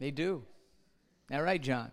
They 0.00 0.10
do. 0.10 0.44
All 1.30 1.42
right, 1.42 1.60
John. 1.60 1.90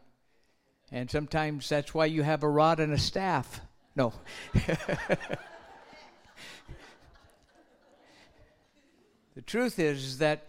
And 0.94 1.12
sometimes 1.12 1.68
that's 1.68 1.94
why 1.94 2.06
you 2.06 2.24
have 2.24 2.44
a 2.44 2.50
rod 2.50 2.80
and 2.80 2.94
a 2.94 2.98
staff. 2.98 3.60
No. 3.98 4.14
the 4.54 4.78
truth 9.46 9.78
is, 9.78 10.20
that 10.20 10.48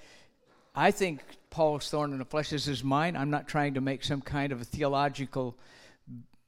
I 0.76 0.92
think 0.92 1.20
Paul's 1.50 1.90
thorn 1.90 2.12
in 2.12 2.20
the 2.20 2.24
flesh 2.24 2.52
is 2.52 2.64
his 2.64 2.84
mind. 2.84 3.18
I'm 3.18 3.30
not 3.30 3.48
trying 3.48 3.74
to 3.74 3.80
make 3.80 4.04
some 4.04 4.20
kind 4.20 4.52
of 4.52 4.60
a 4.60 4.64
theological 4.64 5.56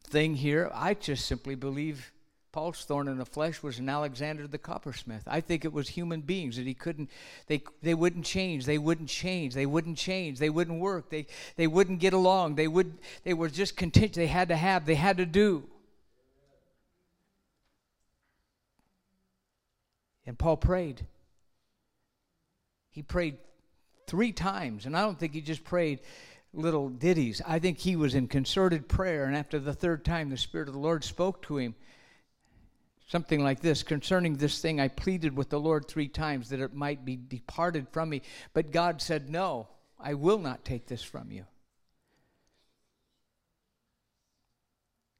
thing 0.05 0.37
here. 0.37 0.71
I 0.73 0.95
just 0.95 1.27
simply 1.27 1.57
believe 1.57 2.12
Paul's 2.53 2.85
thorn 2.85 3.09
in 3.09 3.17
the 3.17 3.25
flesh 3.25 3.62
was 3.62 3.79
an 3.79 3.88
Alexander 3.88 4.47
the 4.47 4.59
coppersmith. 4.59 5.23
I 5.27 5.41
think 5.41 5.65
it 5.65 5.73
was 5.73 5.88
human 5.88 6.21
beings 6.21 6.57
that 6.57 6.67
he 6.67 6.75
couldn't, 6.75 7.11
they, 7.47 7.62
they 7.83 7.95
wouldn't 7.95 8.27
change, 8.27 8.67
they 8.67 8.77
wouldn't 8.77 9.09
change, 9.09 9.55
they 9.55 9.65
wouldn't 9.65 9.97
change, 9.97 10.38
they 10.38 10.51
wouldn't 10.51 10.79
work, 10.79 11.09
they, 11.09 11.27
they 11.57 11.67
wouldn't 11.67 11.99
get 11.99 12.12
along, 12.12 12.57
they, 12.57 12.69
would, 12.69 12.99
they 13.25 13.33
were 13.33 13.49
just 13.49 13.75
content, 13.75 14.12
they 14.12 14.27
had 14.27 14.49
to 14.49 14.57
have, 14.57 14.85
they 14.85 14.95
had 14.95 15.17
to 15.17 15.25
do. 15.25 15.65
And 20.27 20.38
Paul 20.38 20.59
prayed. 20.59 21.07
He 22.91 23.03
prayed 23.03 23.38
three 24.07 24.33
times, 24.33 24.85
and 24.85 24.95
I 24.95 25.01
don't 25.01 25.19
think 25.19 25.33
he 25.33 25.41
just 25.41 25.65
prayed 25.65 26.01
little 26.53 26.91
ditties. 26.91 27.41
I 27.47 27.59
think 27.59 27.79
he 27.79 27.97
was 27.97 28.15
in 28.15 28.29
concerted 28.29 28.88
prayer, 28.88 29.25
and 29.25 29.35
after 29.35 29.59
the 29.59 29.73
third 29.73 30.05
time, 30.05 30.29
the 30.29 30.37
Spirit 30.37 30.69
of 30.69 30.75
the 30.75 30.81
Lord 30.81 31.03
spoke 31.03 31.41
to 31.43 31.57
him. 31.57 31.75
Something 33.07 33.43
like 33.43 33.61
this 33.61 33.83
concerning 33.83 34.37
this 34.37 34.61
thing, 34.61 34.81
I 34.81 34.88
pleaded 34.88 35.37
with 35.37 35.51
the 35.51 35.61
Lord 35.61 35.87
three 35.87 36.09
times 36.09 36.49
that 36.49 36.61
it 36.61 36.75
might 36.75 37.05
be 37.05 37.17
departed 37.17 37.88
from 37.91 38.09
me. 38.09 38.23
But 38.55 38.73
God 38.73 39.03
said, 39.03 39.29
No, 39.29 39.69
I 40.01 40.15
will 40.15 40.38
not 40.38 40.65
take 40.65 40.87
this 40.87 41.03
from 41.03 41.31
you. 41.31 41.45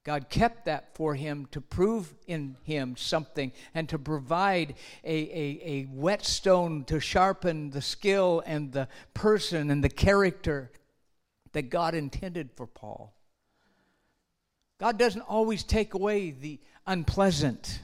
God 0.03 0.27
kept 0.27 0.65
that 0.65 0.93
for 0.95 1.15
him 1.15 1.47
to 1.51 1.61
prove 1.61 2.13
in 2.27 2.57
him 2.63 2.97
something 2.97 3.53
and 3.73 3.87
to 3.87 3.97
provide 3.97 4.75
a, 5.03 5.13
a, 5.13 5.61
a 5.63 5.83
whetstone 5.85 6.83
to 6.85 6.99
sharpen 6.99 7.69
the 7.69 7.81
skill 7.81 8.43
and 8.45 8.73
the 8.73 8.89
person 9.13 9.71
and 9.71 9.81
the 9.81 9.89
character 9.89 10.71
that 11.53 11.69
God 11.69 11.95
intended 11.95 12.51
for 12.55 12.67
Paul. 12.67 13.13
God 14.83 14.99
doesn't 14.99 15.21
always 15.21 15.63
take 15.63 15.93
away 15.93 16.31
the 16.31 16.59
unpleasant. 16.85 17.79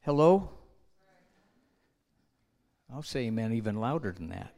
Hello? 0.00 0.50
I'll 2.92 3.04
say 3.04 3.26
amen 3.26 3.52
even 3.52 3.78
louder 3.78 4.10
than 4.10 4.30
that. 4.30 4.52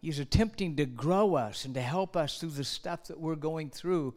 He's 0.00 0.20
attempting 0.20 0.76
to 0.76 0.86
grow 0.86 1.34
us 1.34 1.66
and 1.66 1.74
to 1.74 1.82
help 1.82 2.16
us 2.16 2.38
through 2.38 2.52
the 2.52 2.64
stuff 2.64 3.04
that 3.08 3.20
we're 3.20 3.36
going 3.36 3.68
through. 3.68 4.14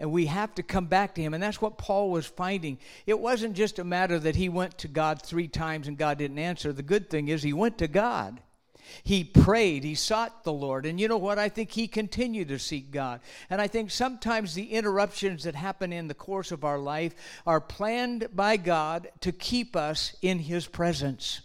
And 0.00 0.12
we 0.12 0.24
have 0.24 0.54
to 0.54 0.62
come 0.62 0.86
back 0.86 1.14
to 1.16 1.20
Him. 1.20 1.34
And 1.34 1.42
that's 1.42 1.60
what 1.60 1.76
Paul 1.76 2.10
was 2.10 2.24
finding. 2.24 2.78
It 3.04 3.20
wasn't 3.20 3.52
just 3.54 3.78
a 3.78 3.84
matter 3.84 4.18
that 4.18 4.36
he 4.36 4.48
went 4.48 4.78
to 4.78 4.88
God 4.88 5.20
three 5.20 5.48
times 5.48 5.88
and 5.88 5.98
God 5.98 6.16
didn't 6.16 6.38
answer. 6.38 6.72
The 6.72 6.82
good 6.82 7.10
thing 7.10 7.28
is 7.28 7.42
he 7.42 7.52
went 7.52 7.76
to 7.78 7.86
God. 7.86 8.40
He 9.02 9.24
prayed, 9.24 9.84
he 9.84 9.94
sought 9.94 10.44
the 10.44 10.52
Lord. 10.52 10.86
And 10.86 11.00
you 11.00 11.08
know 11.08 11.18
what? 11.18 11.38
I 11.38 11.48
think 11.48 11.70
he 11.70 11.88
continued 11.88 12.48
to 12.48 12.58
seek 12.58 12.90
God. 12.90 13.20
And 13.50 13.60
I 13.60 13.66
think 13.66 13.90
sometimes 13.90 14.54
the 14.54 14.72
interruptions 14.72 15.44
that 15.44 15.54
happen 15.54 15.92
in 15.92 16.08
the 16.08 16.14
course 16.14 16.52
of 16.52 16.64
our 16.64 16.78
life 16.78 17.14
are 17.46 17.60
planned 17.60 18.28
by 18.34 18.56
God 18.56 19.10
to 19.20 19.32
keep 19.32 19.76
us 19.76 20.16
in 20.22 20.38
his 20.38 20.66
presence. 20.66 21.40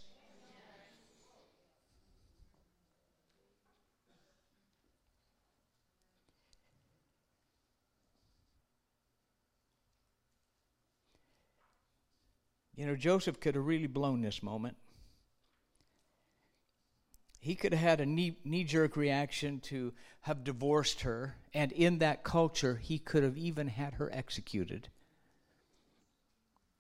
You 12.79 12.85
know, 12.85 12.95
Joseph 12.95 13.41
could 13.41 13.55
have 13.55 13.65
really 13.65 13.87
blown 13.87 14.21
this 14.21 14.41
moment. 14.41 14.77
He 17.39 17.55
could 17.55 17.73
have 17.73 17.81
had 17.81 18.01
a 18.01 18.05
knee 18.05 18.63
jerk 18.65 18.97
reaction 18.97 19.59
to 19.61 19.93
have 20.21 20.43
divorced 20.43 21.01
her, 21.01 21.37
and 21.53 21.71
in 21.71 21.99
that 21.99 22.23
culture, 22.23 22.75
he 22.75 22.99
could 22.99 23.23
have 23.23 23.37
even 23.37 23.69
had 23.69 23.95
her 23.95 24.09
executed. 24.13 24.89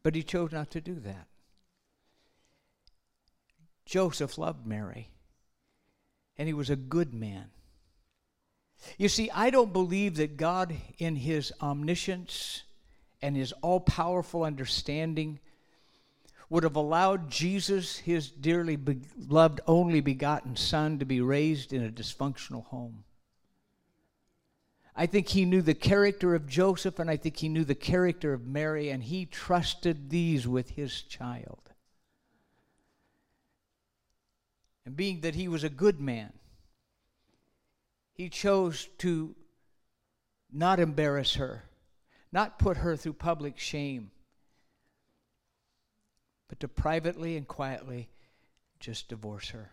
But 0.03 0.15
he 0.15 0.23
chose 0.23 0.51
not 0.51 0.69
to 0.71 0.81
do 0.81 0.95
that. 0.99 1.27
Joseph 3.85 4.37
loved 4.37 4.67
Mary, 4.67 5.09
and 6.37 6.47
he 6.47 6.53
was 6.53 6.69
a 6.69 6.75
good 6.75 7.13
man. 7.13 7.49
You 8.97 9.09
see, 9.09 9.29
I 9.31 9.49
don't 9.49 9.73
believe 9.73 10.15
that 10.17 10.37
God, 10.37 10.75
in 10.97 11.15
his 11.15 11.51
omniscience 11.61 12.63
and 13.21 13.35
his 13.35 13.51
all 13.61 13.79
powerful 13.79 14.43
understanding, 14.43 15.39
would 16.49 16.63
have 16.63 16.75
allowed 16.75 17.29
Jesus, 17.29 17.97
his 17.97 18.31
dearly 18.31 18.75
beloved, 18.75 19.61
only 19.67 20.01
begotten 20.01 20.55
Son, 20.55 20.97
to 20.97 21.05
be 21.05 21.21
raised 21.21 21.73
in 21.73 21.83
a 21.83 21.91
dysfunctional 21.91 22.65
home. 22.65 23.03
I 24.95 25.05
think 25.05 25.29
he 25.29 25.45
knew 25.45 25.61
the 25.61 25.75
character 25.75 26.33
of 26.33 26.47
Joseph, 26.47 26.99
and 26.99 27.09
I 27.09 27.17
think 27.17 27.37
he 27.37 27.49
knew 27.49 27.63
the 27.63 27.75
character 27.75 28.33
of 28.33 28.47
Mary, 28.47 28.89
and 28.89 29.03
he 29.03 29.25
trusted 29.25 30.09
these 30.09 30.47
with 30.47 30.71
his 30.71 31.03
child. 31.03 31.71
And 34.85 34.95
being 34.97 35.21
that 35.21 35.35
he 35.35 35.47
was 35.47 35.63
a 35.63 35.69
good 35.69 36.01
man, 36.01 36.33
he 38.13 38.27
chose 38.27 38.89
to 38.97 39.35
not 40.51 40.79
embarrass 40.79 41.35
her, 41.35 41.63
not 42.31 42.57
put 42.57 42.77
her 42.77 42.97
through 42.97 43.13
public 43.13 43.59
shame 43.59 44.09
but 46.49 46.59
to 46.59 46.67
privately 46.67 47.37
and 47.37 47.47
quietly 47.47 48.09
just 48.79 49.07
divorce 49.07 49.49
her 49.49 49.71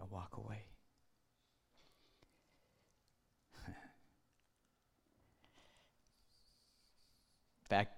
and 0.00 0.10
walk 0.10 0.36
away. 0.36 0.64
In 7.60 7.68
fact, 7.68 7.96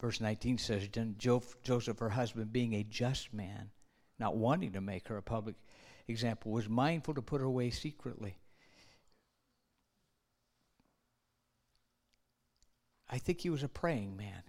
verse 0.00 0.20
19 0.20 0.58
says, 0.58 0.88
Joseph, 1.16 1.98
her 1.98 2.10
husband, 2.10 2.52
being 2.52 2.74
a 2.74 2.84
just 2.84 3.32
man, 3.32 3.70
not 4.18 4.36
wanting 4.36 4.72
to 4.72 4.80
make 4.80 5.08
her 5.08 5.16
a 5.16 5.22
public 5.22 5.56
example, 6.06 6.52
was 6.52 6.68
mindful 6.68 7.14
to 7.14 7.22
put 7.22 7.40
her 7.40 7.46
away 7.46 7.70
secretly. 7.70 8.36
I 13.08 13.18
think 13.18 13.40
he 13.40 13.50
was 13.50 13.62
a 13.62 13.68
praying 13.68 14.16
man. 14.16 14.42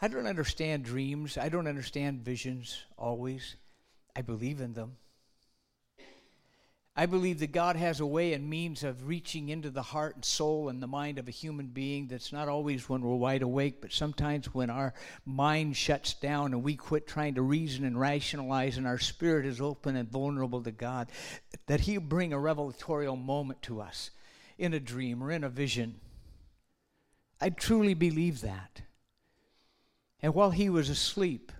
I 0.00 0.08
don't 0.08 0.26
understand 0.26 0.84
dreams. 0.84 1.36
I 1.38 1.48
don't 1.48 1.68
understand 1.68 2.24
visions 2.24 2.84
always. 2.96 3.56
I 4.16 4.22
believe 4.22 4.60
in 4.60 4.74
them. 4.74 4.96
I 6.96 7.06
believe 7.06 7.38
that 7.38 7.52
God 7.52 7.76
has 7.76 8.00
a 8.00 8.06
way 8.06 8.34
and 8.34 8.50
means 8.50 8.82
of 8.82 9.06
reaching 9.06 9.48
into 9.48 9.70
the 9.70 9.80
heart 9.80 10.16
and 10.16 10.24
soul 10.24 10.68
and 10.68 10.82
the 10.82 10.86
mind 10.86 11.18
of 11.18 11.28
a 11.28 11.30
human 11.30 11.68
being 11.68 12.08
that's 12.08 12.32
not 12.32 12.48
always 12.48 12.88
when 12.88 13.00
we're 13.00 13.14
wide 13.14 13.42
awake, 13.42 13.80
but 13.80 13.92
sometimes 13.92 14.52
when 14.52 14.68
our 14.70 14.92
mind 15.24 15.76
shuts 15.76 16.12
down 16.14 16.52
and 16.52 16.62
we 16.62 16.76
quit 16.76 17.06
trying 17.06 17.36
to 17.36 17.42
reason 17.42 17.84
and 17.84 17.98
rationalize 17.98 18.76
and 18.76 18.86
our 18.86 18.98
spirit 18.98 19.46
is 19.46 19.60
open 19.60 19.96
and 19.96 20.10
vulnerable 20.10 20.62
to 20.62 20.72
God, 20.72 21.08
that 21.66 21.80
He'll 21.80 22.00
bring 22.00 22.32
a 22.32 22.38
revelatorial 22.38 23.16
moment 23.16 23.62
to 23.62 23.80
us 23.80 24.10
in 24.58 24.74
a 24.74 24.80
dream 24.80 25.22
or 25.22 25.30
in 25.30 25.44
a 25.44 25.48
vision. 25.48 26.00
I 27.40 27.50
truly 27.50 27.94
believe 27.94 28.42
that. 28.42 28.82
And 30.22 30.34
while 30.34 30.50
he 30.50 30.68
was 30.68 30.88
asleep, 30.88 31.52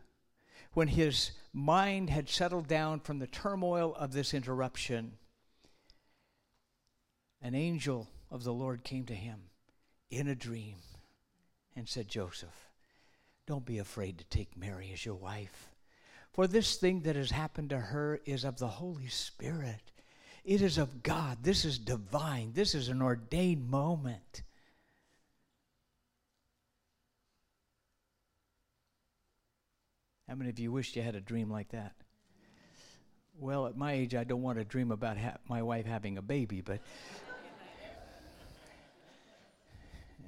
when 0.72 0.88
his 0.88 1.32
mind 1.52 2.10
had 2.10 2.28
settled 2.28 2.68
down 2.68 3.00
from 3.00 3.18
the 3.18 3.26
turmoil 3.26 3.94
of 3.94 4.12
this 4.12 4.34
interruption, 4.34 5.12
an 7.42 7.54
angel 7.54 8.08
of 8.30 8.44
the 8.44 8.52
Lord 8.52 8.84
came 8.84 9.06
to 9.06 9.14
him 9.14 9.40
in 10.10 10.28
a 10.28 10.34
dream 10.34 10.76
and 11.74 11.88
said, 11.88 12.08
Joseph, 12.08 12.68
don't 13.46 13.64
be 13.64 13.78
afraid 13.78 14.18
to 14.18 14.24
take 14.24 14.56
Mary 14.56 14.90
as 14.92 15.04
your 15.04 15.14
wife. 15.14 15.68
For 16.32 16.46
this 16.46 16.76
thing 16.76 17.00
that 17.02 17.16
has 17.16 17.30
happened 17.30 17.70
to 17.70 17.78
her 17.78 18.20
is 18.24 18.44
of 18.44 18.58
the 18.58 18.68
Holy 18.68 19.08
Spirit. 19.08 19.90
It 20.44 20.62
is 20.62 20.78
of 20.78 21.02
God. 21.02 21.38
This 21.42 21.64
is 21.64 21.78
divine. 21.78 22.52
This 22.54 22.74
is 22.74 22.88
an 22.88 23.02
ordained 23.02 23.68
moment. 23.68 24.42
How 30.30 30.36
many 30.36 30.48
of 30.48 30.58
you 30.60 30.70
wished 30.70 30.94
you 30.94 31.02
had 31.02 31.16
a 31.16 31.20
dream 31.20 31.50
like 31.50 31.70
that? 31.70 31.92
Well, 33.40 33.66
at 33.66 33.76
my 33.76 33.94
age, 33.94 34.14
I 34.14 34.22
don't 34.22 34.42
want 34.42 34.58
to 34.58 34.64
dream 34.64 34.92
about 34.92 35.18
ha- 35.18 35.38
my 35.48 35.60
wife 35.60 35.86
having 35.86 36.18
a 36.18 36.22
baby, 36.22 36.60
but. 36.60 36.78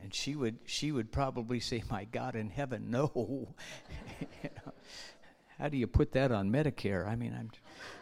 and 0.03 0.13
she 0.13 0.35
would, 0.35 0.59
she 0.65 0.91
would 0.91 1.13
probably 1.13 1.61
say, 1.61 1.85
My 1.89 2.03
God 2.03 2.35
in 2.35 2.51
heaven, 2.51 2.91
no. 2.91 3.13
you 4.21 4.51
know, 4.67 4.73
how 5.57 5.69
do 5.69 5.77
you 5.77 5.87
put 5.87 6.11
that 6.15 6.33
on 6.33 6.51
Medicare? 6.51 7.07
I 7.07 7.15
mean, 7.15 7.33
I'm, 7.33 7.53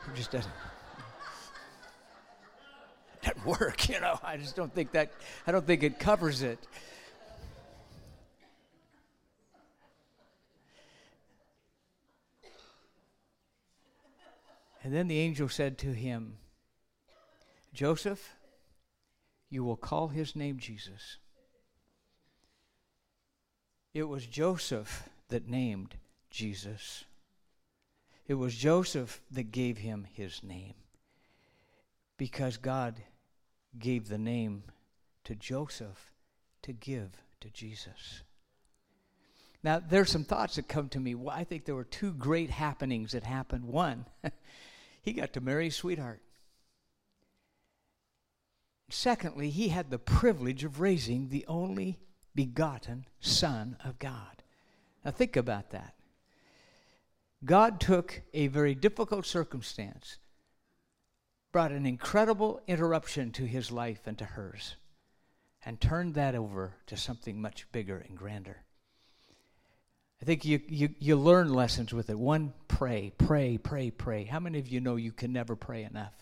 I'm 0.08 0.16
just 0.16 0.30
doesn't 0.30 0.50
work, 3.44 3.90
you 3.90 4.00
know. 4.00 4.18
I 4.22 4.38
just 4.38 4.56
don't 4.56 4.74
think 4.74 4.92
that, 4.92 5.12
I 5.46 5.52
don't 5.52 5.66
think 5.66 5.82
it 5.82 5.98
covers 5.98 6.40
it. 6.40 6.66
And 14.82 14.94
then 14.94 15.08
the 15.08 15.18
angel 15.18 15.48
said 15.48 15.78
to 15.78 15.92
him, 15.92 16.38
Joseph, 17.72 18.36
you 19.48 19.62
will 19.64 19.76
call 19.76 20.08
his 20.08 20.34
name 20.34 20.58
Jesus. 20.58 21.18
It 23.92 24.04
was 24.04 24.26
Joseph 24.26 25.08
that 25.28 25.48
named 25.48 25.96
Jesus. 26.30 27.04
It 28.26 28.34
was 28.34 28.54
Joseph 28.54 29.20
that 29.32 29.50
gave 29.50 29.78
him 29.78 30.06
his 30.12 30.42
name 30.42 30.74
because 32.16 32.56
God 32.56 33.02
gave 33.78 34.08
the 34.08 34.18
name 34.18 34.62
to 35.24 35.34
Joseph 35.34 36.12
to 36.62 36.72
give 36.72 37.10
to 37.40 37.50
Jesus. 37.50 38.22
Now, 39.62 39.80
there's 39.80 40.10
some 40.10 40.24
thoughts 40.24 40.56
that 40.56 40.68
come 40.68 40.88
to 40.90 41.00
me. 41.00 41.14
Well, 41.14 41.34
I 41.34 41.44
think 41.44 41.64
there 41.64 41.74
were 41.74 41.84
two 41.84 42.12
great 42.12 42.50
happenings 42.50 43.12
that 43.12 43.24
happened. 43.24 43.64
One, 43.64 44.06
he 45.02 45.12
got 45.12 45.32
to 45.32 45.40
marry 45.40 45.66
his 45.66 45.76
sweetheart. 45.76 46.22
Secondly, 48.90 49.50
he 49.50 49.68
had 49.68 49.90
the 49.90 49.98
privilege 49.98 50.64
of 50.64 50.80
raising 50.80 51.28
the 51.28 51.44
only 51.46 51.98
begotten 52.34 53.06
Son 53.20 53.76
of 53.84 53.98
God. 53.98 54.42
Now, 55.04 55.12
think 55.12 55.36
about 55.36 55.70
that. 55.70 55.94
God 57.44 57.80
took 57.80 58.22
a 58.34 58.48
very 58.48 58.74
difficult 58.74 59.24
circumstance, 59.24 60.18
brought 61.52 61.72
an 61.72 61.86
incredible 61.86 62.60
interruption 62.66 63.30
to 63.32 63.46
his 63.46 63.70
life 63.70 64.06
and 64.06 64.18
to 64.18 64.24
hers, 64.24 64.76
and 65.64 65.80
turned 65.80 66.14
that 66.14 66.34
over 66.34 66.74
to 66.86 66.96
something 66.96 67.40
much 67.40 67.70
bigger 67.72 68.04
and 68.06 68.18
grander. 68.18 68.64
I 70.22 70.26
think 70.26 70.44
you, 70.44 70.60
you, 70.68 70.90
you 70.98 71.16
learn 71.16 71.52
lessons 71.52 71.94
with 71.94 72.10
it. 72.10 72.18
One, 72.18 72.52
pray, 72.68 73.12
pray, 73.16 73.56
pray, 73.56 73.90
pray. 73.90 74.24
How 74.24 74.38
many 74.38 74.58
of 74.58 74.68
you 74.68 74.80
know 74.80 74.96
you 74.96 75.12
can 75.12 75.32
never 75.32 75.56
pray 75.56 75.84
enough? 75.84 76.12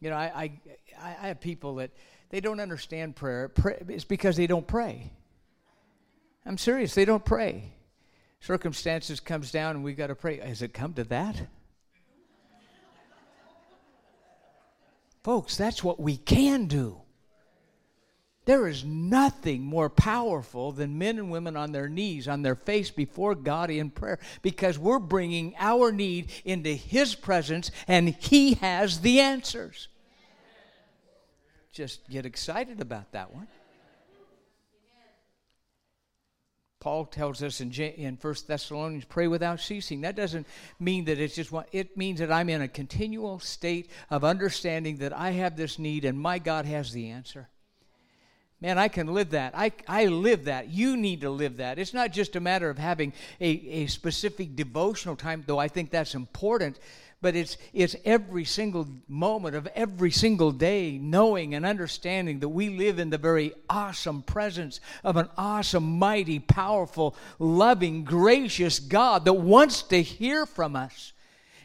You 0.00 0.10
know, 0.10 0.16
I, 0.16 0.60
I, 1.00 1.10
I 1.22 1.28
have 1.28 1.40
people 1.40 1.76
that 1.76 1.90
they 2.28 2.40
don't 2.40 2.60
understand 2.60 3.16
prayer. 3.16 3.48
Pray, 3.48 3.82
it's 3.88 4.04
because 4.04 4.36
they 4.36 4.46
don't 4.46 4.66
pray. 4.66 5.10
I'm 6.44 6.58
serious, 6.58 6.94
they 6.94 7.06
don't 7.06 7.24
pray. 7.24 7.72
Circumstances 8.40 9.20
comes 9.20 9.50
down 9.50 9.76
and 9.76 9.84
we've 9.84 9.96
got 9.96 10.08
to 10.08 10.14
pray. 10.14 10.38
Has 10.38 10.60
it 10.60 10.74
come 10.74 10.92
to 10.94 11.04
that? 11.04 11.36
Folks, 15.24 15.56
that's 15.56 15.82
what 15.82 15.98
we 15.98 16.16
can 16.18 16.66
do. 16.66 17.00
There 18.46 18.68
is 18.68 18.84
nothing 18.84 19.62
more 19.62 19.90
powerful 19.90 20.70
than 20.70 20.98
men 20.98 21.18
and 21.18 21.32
women 21.32 21.56
on 21.56 21.72
their 21.72 21.88
knees, 21.88 22.28
on 22.28 22.42
their 22.42 22.54
face 22.54 22.92
before 22.92 23.34
God 23.34 23.70
in 23.70 23.90
prayer, 23.90 24.20
because 24.40 24.78
we're 24.78 25.00
bringing 25.00 25.54
our 25.58 25.90
need 25.90 26.30
into 26.44 26.70
His 26.70 27.16
presence 27.16 27.72
and 27.88 28.08
He 28.08 28.54
has 28.54 29.00
the 29.00 29.18
answers. 29.18 29.88
Just 31.72 32.08
get 32.08 32.24
excited 32.24 32.80
about 32.80 33.10
that 33.12 33.34
one. 33.34 33.48
Paul 36.78 37.04
tells 37.06 37.42
us 37.42 37.60
in, 37.60 37.72
in 37.72 38.14
1 38.14 38.34
Thessalonians, 38.46 39.06
pray 39.06 39.26
without 39.26 39.58
ceasing. 39.58 40.02
That 40.02 40.14
doesn't 40.14 40.46
mean 40.78 41.06
that 41.06 41.18
it's 41.18 41.34
just 41.34 41.50
one, 41.50 41.64
it 41.72 41.96
means 41.96 42.20
that 42.20 42.30
I'm 42.30 42.48
in 42.48 42.62
a 42.62 42.68
continual 42.68 43.40
state 43.40 43.90
of 44.08 44.22
understanding 44.22 44.98
that 44.98 45.12
I 45.12 45.30
have 45.30 45.56
this 45.56 45.80
need 45.80 46.04
and 46.04 46.16
my 46.16 46.38
God 46.38 46.64
has 46.64 46.92
the 46.92 47.10
answer. 47.10 47.48
Man, 48.60 48.78
I 48.78 48.88
can 48.88 49.12
live 49.12 49.30
that. 49.30 49.52
I, 49.54 49.72
I 49.86 50.06
live 50.06 50.46
that. 50.46 50.70
You 50.70 50.96
need 50.96 51.20
to 51.20 51.30
live 51.30 51.58
that. 51.58 51.78
It's 51.78 51.92
not 51.92 52.10
just 52.10 52.36
a 52.36 52.40
matter 52.40 52.70
of 52.70 52.78
having 52.78 53.12
a, 53.38 53.48
a 53.48 53.86
specific 53.86 54.56
devotional 54.56 55.14
time, 55.14 55.44
though 55.46 55.58
I 55.58 55.68
think 55.68 55.90
that's 55.90 56.14
important, 56.14 56.78
but 57.20 57.36
it's, 57.36 57.58
it's 57.74 57.96
every 58.06 58.46
single 58.46 58.88
moment 59.08 59.56
of 59.56 59.66
every 59.74 60.10
single 60.10 60.52
day 60.52 60.96
knowing 60.96 61.54
and 61.54 61.66
understanding 61.66 62.40
that 62.40 62.48
we 62.48 62.70
live 62.70 62.98
in 62.98 63.10
the 63.10 63.18
very 63.18 63.52
awesome 63.68 64.22
presence 64.22 64.80
of 65.04 65.18
an 65.18 65.28
awesome, 65.36 65.98
mighty, 65.98 66.38
powerful, 66.38 67.14
loving, 67.38 68.04
gracious 68.04 68.78
God 68.78 69.26
that 69.26 69.34
wants 69.34 69.82
to 69.84 70.02
hear 70.02 70.46
from 70.46 70.76
us. 70.76 71.12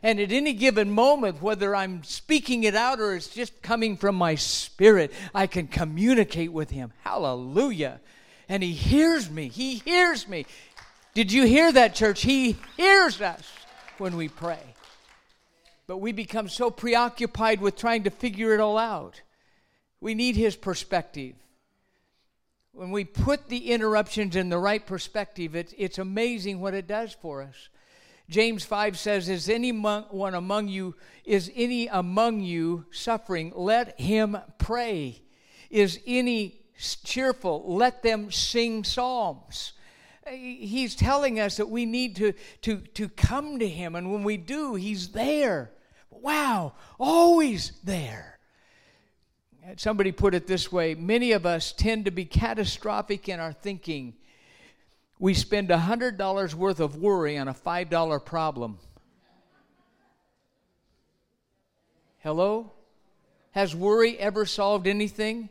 And 0.04 0.20
at 0.20 0.32
any 0.32 0.54
given 0.54 0.90
moment, 0.90 1.42
whether 1.42 1.76
I'm 1.76 2.04
speaking 2.04 2.64
it 2.64 2.76
out 2.76 3.00
or 3.00 3.16
it's 3.16 3.28
just 3.28 3.62
coming 3.62 3.98
from 3.98 4.16
my 4.16 4.36
spirit, 4.36 5.12
I 5.34 5.46
can 5.46 5.68
communicate 5.68 6.52
with 6.52 6.72
Him. 6.72 6.92
Hallelujah. 7.04 8.02
And 8.50 8.64
He 8.64 8.72
hears 8.72 9.30
me. 9.30 9.48
He 9.48 9.76
hears 9.76 10.28
me. 10.28 10.48
Did 11.14 11.32
you 11.32 11.46
hear 11.46 11.72
that, 11.72 11.94
church? 11.94 12.22
He 12.22 12.58
hears 12.78 13.22
us 13.22 13.48
when 14.00 14.18
we 14.18 14.28
pray. 14.28 14.60
But 15.86 15.98
we 15.98 16.14
become 16.14 16.50
so 16.50 16.72
preoccupied 16.72 17.62
with 17.62 17.76
trying 17.76 18.04
to 18.04 18.10
figure 18.10 18.54
it 18.56 18.60
all 18.60 18.78
out. 18.78 19.22
We 20.00 20.16
need 20.16 20.36
His 20.36 20.56
perspective. 20.56 21.36
When 22.74 22.90
we 22.90 23.04
put 23.04 23.50
the 23.50 23.72
interruptions 23.72 24.36
in 24.36 24.50
the 24.50 24.58
right 24.58 24.84
perspective, 24.84 25.56
it's, 25.56 25.74
it's 25.78 26.00
amazing 26.00 26.60
what 26.60 26.74
it 26.74 26.88
does 26.88 27.14
for 27.22 27.44
us. 27.44 27.70
James 28.32 28.64
5 28.64 28.98
says, 28.98 29.28
Is 29.28 29.50
anyone 29.50 30.34
among 30.34 30.70
you, 30.70 30.96
is 31.26 31.52
any 31.54 31.88
among 31.88 32.40
you 32.40 32.86
suffering? 32.90 33.52
Let 33.54 34.00
him 34.00 34.38
pray. 34.58 35.22
Is 35.70 36.00
any 36.08 36.62
cheerful? 37.04 37.76
Let 37.76 38.02
them 38.04 38.32
sing 38.32 38.86
psalms. 38.86 39.74
He's 40.30 40.96
telling 40.96 41.42
us 41.42 41.58
that 41.58 41.70
we 41.70 41.86
need 41.86 42.16
to, 42.16 42.34
to, 42.62 42.78
to 42.78 43.10
come 43.10 43.60
to 43.60 43.68
him, 43.68 43.96
and 43.96 44.14
when 44.14 44.24
we 44.24 44.38
do, 44.38 44.76
he's 44.76 45.10
there. 45.10 45.72
Wow, 46.10 46.76
always 46.98 47.74
there. 47.84 48.40
Somebody 49.76 50.14
put 50.14 50.34
it 50.34 50.48
this 50.48 50.72
way 50.72 50.96
many 50.96 51.34
of 51.34 51.46
us 51.46 51.74
tend 51.74 52.06
to 52.06 52.12
be 52.12 52.24
catastrophic 52.24 53.28
in 53.28 53.42
our 53.42 53.52
thinking 53.52 54.14
we 55.22 55.36
spend 55.36 55.70
$100 55.70 56.54
worth 56.56 56.80
of 56.80 56.96
worry 56.96 57.38
on 57.38 57.48
a 57.48 57.54
$5 57.54 58.26
problem. 58.26 58.80
Hello? 62.18 62.72
Has 63.52 63.76
worry 63.76 64.18
ever 64.18 64.48
solved 64.48 64.88
anything? 64.88 65.50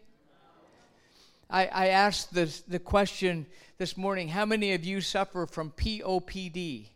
I, 1.48 1.66
I 1.66 1.87
asked 1.88 2.35
this, 2.35 2.62
the 2.62 2.80
question 2.80 3.46
this 3.78 3.96
morning 3.96 4.26
how 4.26 4.44
many 4.44 4.72
of 4.72 4.85
you 4.85 5.00
suffer 5.00 5.46
from 5.46 5.70
POPD? 5.70 6.87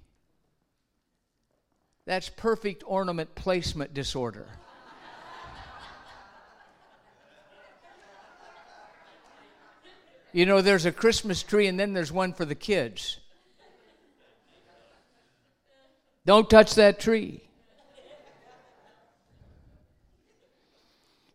That's 2.06 2.28
perfect 2.28 2.82
ornament 2.86 3.36
placement 3.36 3.94
disorder. 3.94 4.48
You 10.34 10.46
know, 10.46 10.62
there's 10.62 10.84
a 10.84 10.90
Christmas 10.90 11.44
tree 11.44 11.68
and 11.68 11.78
then 11.78 11.92
there's 11.92 12.10
one 12.10 12.32
for 12.32 12.44
the 12.44 12.56
kids. 12.56 13.20
Don't 16.26 16.50
touch 16.50 16.74
that 16.74 16.98
tree. 16.98 17.40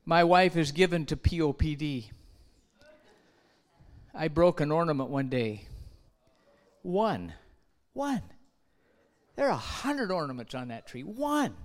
My 0.04 0.26
wife 0.26 0.58
is 0.58 0.74
given 0.74 1.06
to 1.06 1.16
POPD. 1.16 2.10
I 4.14 4.28
broke 4.28 4.60
an 4.60 4.70
ornament 4.70 5.10
one 5.10 5.30
day. 5.30 5.64
One. 6.82 7.32
One. 7.94 8.24
There 9.38 9.46
are 9.46 9.52
a 9.52 9.56
hundred 9.56 10.12
ornaments 10.12 10.54
on 10.54 10.68
that 10.68 10.88
tree. 10.88 11.04
One. 11.04 11.56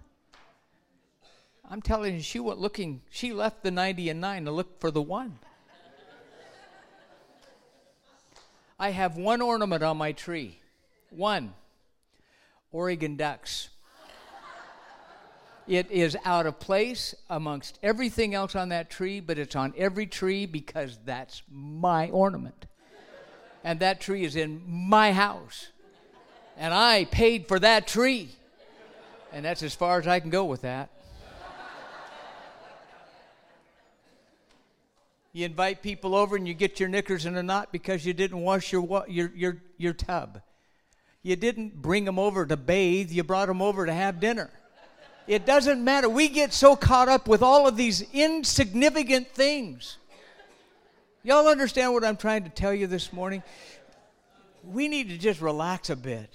I'm 1.69 1.83
telling 1.83 2.15
you, 2.15 2.21
she 2.21 2.39
went 2.39 2.61
looking, 2.61 3.01
she 3.11 3.33
left 3.33 3.65
the 3.65 3.73
90 3.73 4.11
and 4.11 4.21
9 4.21 4.45
to 4.45 4.53
look 4.53 4.79
for 4.79 4.93
the 4.93 5.03
one. 5.03 5.41
I 8.85 8.91
have 8.91 9.17
one 9.17 9.41
ornament 9.41 9.83
on 9.83 9.97
my 9.97 10.13
tree. 10.13 10.61
One. 11.09 11.55
Oregon 12.71 13.17
ducks. 13.17 13.71
It 15.67 15.91
is 15.91 16.19
out 16.23 16.45
of 16.45 16.61
place 16.61 17.15
amongst 17.31 17.79
everything 17.83 18.35
else 18.35 18.55
on 18.55 18.69
that 18.69 18.91
tree, 18.91 19.21
but 19.21 19.39
it's 19.39 19.57
on 19.57 19.73
every 19.79 20.07
tree 20.07 20.45
because 20.45 20.99
that's 21.03 21.43
my 21.51 22.11
ornament. 22.11 22.67
And 23.65 23.81
that 23.81 24.03
tree 24.03 24.23
is 24.23 24.37
in 24.37 24.61
my 24.67 25.13
house. 25.13 25.69
And 26.59 26.75
I 26.75 27.07
paid 27.07 27.49
for 27.49 27.59
that 27.61 27.87
tree. 27.87 28.29
And 29.33 29.47
that's 29.47 29.63
as 29.63 29.75
far 29.75 29.99
as 29.99 30.07
I 30.07 30.21
can 30.21 30.29
go 30.29 30.45
with 30.45 30.61
that. 30.61 30.91
You 35.35 35.45
invite 35.45 35.83
people 35.83 36.15
over 36.15 36.37
and 36.37 36.47
you 36.47 36.55
get 36.55 36.79
your 36.79 36.89
knickers 36.89 37.27
in 37.27 37.37
a 37.37 37.43
knot 37.43 37.73
because 37.73 38.07
you 38.07 38.15
didn't 38.15 38.41
wash 38.41 38.73
your, 38.73 39.05
your, 39.09 39.33
your, 39.35 39.57
your 39.77 39.93
tub. 39.93 40.41
You 41.25 41.35
didn't 41.35 41.83
bring 41.83 42.05
them 42.05 42.21
over 42.21 42.47
to 42.47 42.57
bathe, 42.57 43.11
you 43.11 43.25
brought 43.25 43.49
them 43.49 43.61
over 43.61 43.85
to 43.85 43.93
have 43.93 44.21
dinner. 44.21 44.49
It 45.27 45.45
doesn't 45.45 45.83
matter. 45.83 46.09
We 46.09 46.29
get 46.29 46.53
so 46.53 46.77
caught 46.77 47.09
up 47.09 47.27
with 47.27 47.43
all 47.43 47.67
of 47.67 47.77
these 47.77 48.05
insignificant 48.13 49.29
things. 49.29 49.97
Y'all 51.25 51.49
understand 51.49 51.93
what 51.93 52.05
I'm 52.05 52.17
trying 52.17 52.45
to 52.45 52.51
tell 52.51 52.73
you 52.73 52.87
this 52.87 53.13
morning? 53.13 53.43
We 54.63 54.87
need 54.87 55.09
to 55.09 55.19
just 55.19 55.41
relax 55.41 55.91
a 55.91 55.97
bit. 55.97 56.31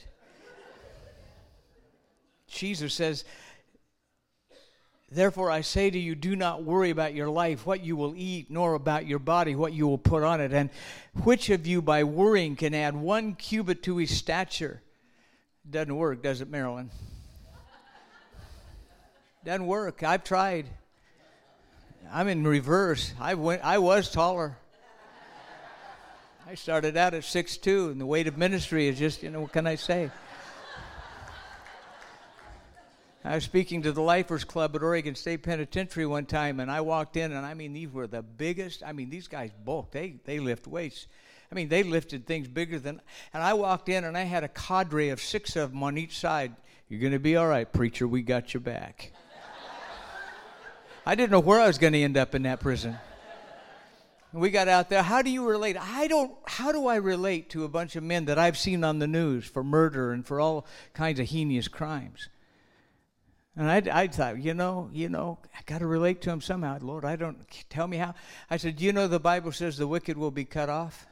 Jesus 2.48 2.94
says, 2.94 3.24
Therefore, 5.12 5.50
I 5.50 5.62
say 5.62 5.90
to 5.90 5.98
you, 5.98 6.14
do 6.14 6.36
not 6.36 6.64
worry 6.64 6.92
about 6.92 7.16
your 7.16 7.30
life, 7.30 7.66
what 7.66 7.84
you 7.84 7.96
will 7.96 8.14
eat, 8.16 8.52
nor 8.52 8.76
about 8.76 9.08
your 9.08 9.18
body, 9.18 9.56
what 9.56 9.74
you 9.74 9.88
will 9.88 9.98
put 9.98 10.22
on 10.22 10.40
it. 10.40 10.54
And 10.54 10.70
which 11.24 11.50
of 11.50 11.66
you, 11.66 11.82
by 11.82 12.04
worrying, 12.04 12.56
can 12.56 12.76
add 12.76 12.96
one 12.96 13.34
cubit 13.34 13.82
to 13.84 13.98
his 13.98 14.16
stature? 14.16 14.84
Doesn't 15.68 15.96
work, 15.96 16.22
does 16.22 16.42
it, 16.42 16.50
Marilyn? 16.50 16.92
Doesn't 19.44 19.66
work. 19.66 20.04
I've 20.04 20.24
tried. 20.24 20.68
I'm 22.12 22.28
in 22.28 22.46
reverse. 22.46 23.14
I 23.20 23.34
went. 23.34 23.64
I 23.64 23.80
was 23.80 24.12
taller. 24.12 24.58
I 26.48 26.56
started 26.56 26.98
out 26.98 27.14
at 27.14 27.24
six 27.24 27.58
two, 27.58 27.90
and 27.90 28.02
the 28.02 28.06
weight 28.06 28.28
of 28.28 28.38
ministry 28.38 28.88
is 28.88 29.00
just, 29.00 29.24
you 29.24 29.30
know, 29.30 29.42
what 29.42 29.54
can 29.54 29.66
I 29.66 29.76
say? 29.76 30.12
I 33.24 33.36
was 33.36 33.44
speaking 33.44 33.82
to 33.82 33.92
the 33.92 34.02
Lifers 34.02 34.46
Club 34.46 34.76
at 34.76 34.84
Oregon 34.84 35.14
State 35.14 35.44
Penitentiary 35.44 36.06
one 36.06 36.26
time, 36.26 36.62
and 36.62 36.72
I 36.72 36.80
walked 36.80 37.18
in, 37.18 37.34
and 37.34 37.46
I 37.46 37.54
mean, 37.54 37.74
these 37.74 37.90
were 37.90 38.08
the 38.08 38.22
biggest. 38.22 38.82
I 38.82 38.94
mean, 38.94 39.10
these 39.10 39.28
guys 39.28 39.52
bulk. 39.66 39.92
They 39.92 40.16
they 40.24 40.40
lift 40.40 40.68
weights. 40.68 41.08
I 41.52 41.56
mean, 41.56 41.68
they 41.68 41.84
lifted 41.84 42.26
things 42.26 42.48
bigger 42.48 42.80
than. 42.80 43.02
And 43.34 43.44
I 43.44 43.54
walked 43.54 43.90
in, 43.90 44.06
and 44.06 44.18
I 44.18 44.24
had 44.24 44.44
a 44.44 44.48
cadre 44.48 45.10
of 45.10 45.20
six 45.20 45.56
of 45.56 45.72
them 45.72 45.84
on 45.84 45.98
each 45.98 46.18
side. 46.18 46.56
You're 46.88 47.02
going 47.02 47.14
to 47.14 47.20
be 47.20 47.36
all 47.36 47.48
right, 47.48 47.72
preacher. 47.72 48.08
We 48.08 48.22
got 48.22 48.54
your 48.54 48.62
back. 48.62 49.12
I 51.06 51.16
didn't 51.16 51.32
know 51.32 51.40
where 51.40 51.60
I 51.60 51.68
was 51.68 51.78
going 51.78 51.94
to 51.94 52.02
end 52.02 52.18
up 52.18 52.36
in 52.36 52.44
that 52.44 52.60
prison. 52.60 52.98
We 54.32 54.52
got 54.52 54.68
out 54.68 54.90
there. 54.90 55.02
How 55.02 55.24
do 55.24 55.32
you 55.32 55.46
relate? 55.46 55.76
I 55.78 56.08
don't. 56.08 56.32
How 56.46 56.72
do 56.72 56.88
I 56.88 56.98
relate 56.98 57.50
to 57.50 57.64
a 57.64 57.68
bunch 57.68 57.96
of 57.96 58.04
men 58.04 58.26
that 58.26 58.38
I've 58.38 58.58
seen 58.58 58.84
on 58.84 59.00
the 59.00 59.08
news 59.08 59.46
for 59.46 59.64
murder 59.64 60.12
and 60.12 60.26
for 60.26 60.40
all 60.40 60.68
kinds 60.94 61.20
of 61.20 61.28
heinous 61.28 61.68
crimes? 61.68 62.30
And 63.60 63.70
I, 63.70 64.04
I 64.04 64.08
thought, 64.08 64.42
you 64.42 64.54
know, 64.54 64.90
you 64.94 65.10
know, 65.10 65.38
I 65.54 65.60
got 65.66 65.80
to 65.80 65.86
relate 65.86 66.22
to 66.22 66.30
him 66.30 66.40
somehow. 66.40 66.78
Lord, 66.82 67.04
I 67.04 67.18
don't. 67.18 67.38
Tell 67.70 67.88
me 67.88 67.98
how. 67.98 68.16
I 68.50 68.56
said, 68.56 68.80
you 68.80 68.94
know, 68.94 69.10
the 69.10 69.20
Bible 69.20 69.52
says 69.52 69.76
the 69.76 69.86
wicked 69.86 70.18
will 70.18 70.32
be 70.32 70.46
cut 70.46 70.70
off. 70.70 71.06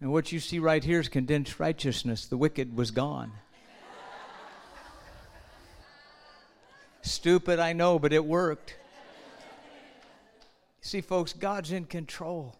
And 0.00 0.10
what 0.10 0.32
you 0.32 0.40
see 0.40 0.58
right 0.58 0.82
here 0.82 0.98
is 0.98 1.08
condensed 1.08 1.60
righteousness. 1.60 2.26
The 2.26 2.36
wicked 2.36 2.76
was 2.76 2.90
gone. 2.90 3.30
Stupid, 7.02 7.60
I 7.60 7.72
know, 7.72 8.00
but 8.00 8.12
it 8.12 8.24
worked. 8.24 8.74
See, 10.80 11.02
folks, 11.02 11.32
God's 11.32 11.70
in 11.70 11.84
control. 11.84 12.56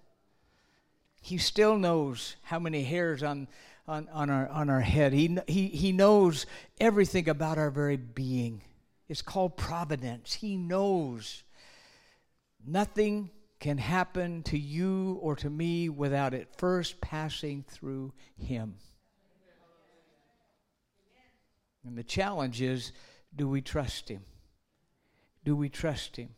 He 1.21 1.39
still 1.39 1.77
knows 1.77 2.37
how 2.45 2.61
many 2.61 2.85
hairs 2.85 3.25
on, 3.25 3.49
on, 3.89 4.09
on, 4.13 4.31
our, 4.31 4.49
on 4.49 4.71
our 4.71 4.81
head. 4.81 5.13
He, 5.13 5.39
he, 5.47 5.69
he 5.69 5.93
knows 5.93 6.47
everything 6.81 7.29
about 7.29 7.59
our 7.59 7.71
very 7.71 7.97
being. 7.97 8.63
It's 9.09 9.23
called 9.23 9.57
providence. 9.57 10.35
He 10.35 10.57
knows. 10.57 11.45
Nothing 12.67 13.31
can 13.61 13.79
happen 13.79 14.43
to 14.45 14.59
you 14.59 15.19
or 15.23 15.37
to 15.37 15.49
me 15.49 15.89
without 15.89 16.35
it 16.35 16.49
first 16.59 17.01
passing 17.01 17.65
through 17.69 18.13
Him. 18.37 18.75
And 21.87 21.97
the 21.97 22.03
challenge 22.05 22.61
is 22.61 22.93
do 23.35 23.49
we 23.49 23.61
trust 23.61 24.09
Him? 24.09 24.23
Do 25.45 25.55
we 25.55 25.69
trust 25.69 26.17
Him? 26.17 26.31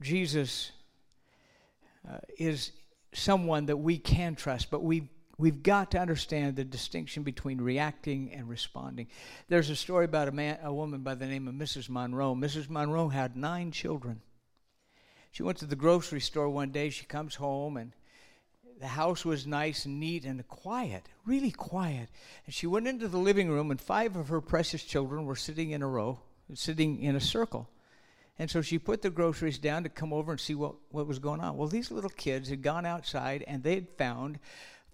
Jesus 0.00 0.70
uh, 2.08 2.18
is 2.38 2.72
someone 3.12 3.66
that 3.66 3.76
we 3.76 3.98
can 3.98 4.34
trust, 4.36 4.70
but 4.70 4.82
we 4.82 5.08
we've 5.42 5.62
got 5.64 5.90
to 5.90 5.98
understand 5.98 6.54
the 6.54 6.62
distinction 6.62 7.24
between 7.24 7.60
reacting 7.60 8.32
and 8.32 8.48
responding. 8.48 9.08
There's 9.48 9.70
a 9.70 9.76
story 9.76 10.04
about 10.04 10.28
a 10.28 10.32
man, 10.32 10.58
a 10.62 10.72
woman 10.72 11.00
by 11.00 11.16
the 11.16 11.26
name 11.26 11.48
of 11.48 11.54
Mrs. 11.54 11.88
Monroe. 11.88 12.36
Mrs. 12.36 12.70
Monroe 12.70 13.08
had 13.08 13.36
nine 13.36 13.72
children. 13.72 14.20
She 15.32 15.42
went 15.42 15.58
to 15.58 15.66
the 15.66 15.74
grocery 15.74 16.20
store 16.20 16.48
one 16.48 16.70
day. 16.70 16.90
She 16.90 17.06
comes 17.06 17.34
home 17.34 17.76
and 17.76 17.92
the 18.80 18.86
house 18.86 19.24
was 19.24 19.44
nice 19.44 19.84
and 19.84 19.98
neat 19.98 20.24
and 20.24 20.46
quiet, 20.46 21.08
really 21.26 21.50
quiet. 21.50 22.08
And 22.46 22.54
she 22.54 22.68
went 22.68 22.86
into 22.86 23.08
the 23.08 23.18
living 23.18 23.48
room, 23.48 23.70
and 23.70 23.80
five 23.80 24.16
of 24.16 24.28
her 24.28 24.40
precious 24.40 24.84
children 24.84 25.24
were 25.24 25.36
sitting 25.36 25.70
in 25.70 25.82
a 25.82 25.88
row, 25.88 26.20
sitting 26.54 27.00
in 27.00 27.16
a 27.16 27.20
circle. 27.20 27.68
And 28.38 28.50
so 28.50 28.62
she 28.62 28.78
put 28.78 29.02
the 29.02 29.10
groceries 29.10 29.58
down 29.58 29.82
to 29.82 29.88
come 29.88 30.12
over 30.12 30.32
and 30.32 30.40
see 30.40 30.54
what, 30.54 30.74
what 30.90 31.06
was 31.06 31.18
going 31.18 31.40
on. 31.40 31.56
Well, 31.56 31.68
these 31.68 31.90
little 31.90 32.10
kids 32.10 32.48
had 32.48 32.62
gone 32.62 32.86
outside 32.86 33.44
and 33.46 33.62
they 33.62 33.74
had 33.74 33.88
found 33.98 34.38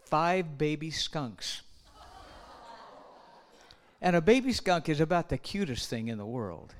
five 0.08 0.58
baby 0.58 0.90
skunks. 0.90 1.62
And 4.00 4.14
a 4.14 4.20
baby 4.20 4.52
skunk 4.52 4.88
is 4.88 5.00
about 5.00 5.28
the 5.28 5.38
cutest 5.38 5.88
thing 5.90 6.08
in 6.08 6.18
the 6.18 6.26
world. 6.26 6.74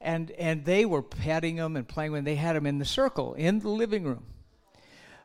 And, 0.00 0.30
and 0.32 0.64
they 0.64 0.84
were 0.84 1.02
petting 1.02 1.56
them 1.56 1.76
and 1.76 1.86
playing 1.86 2.12
when 2.12 2.24
they 2.24 2.36
had 2.36 2.56
them 2.56 2.66
in 2.66 2.78
the 2.78 2.84
circle 2.84 3.34
in 3.34 3.58
the 3.58 3.68
living 3.68 4.04
room. 4.04 4.24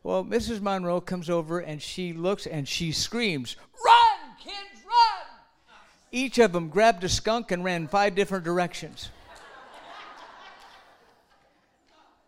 Well, 0.04 0.24
Mrs. 0.24 0.62
Monroe 0.62 1.02
comes 1.02 1.30
over 1.30 1.60
and 1.60 1.82
she 1.82 2.14
looks 2.14 2.46
and 2.46 2.68
she 2.68 2.92
screams, 2.92 3.56
Run, 3.84 4.36
kids, 4.40 4.84
run! 4.86 5.74
Each 6.12 6.38
of 6.38 6.52
them 6.52 6.70
grabbed 6.70 7.04
a 7.04 7.10
skunk 7.10 7.52
and 7.52 7.64
ran 7.64 7.88
five 7.88 8.16
different 8.16 8.44
directions. 8.44 9.10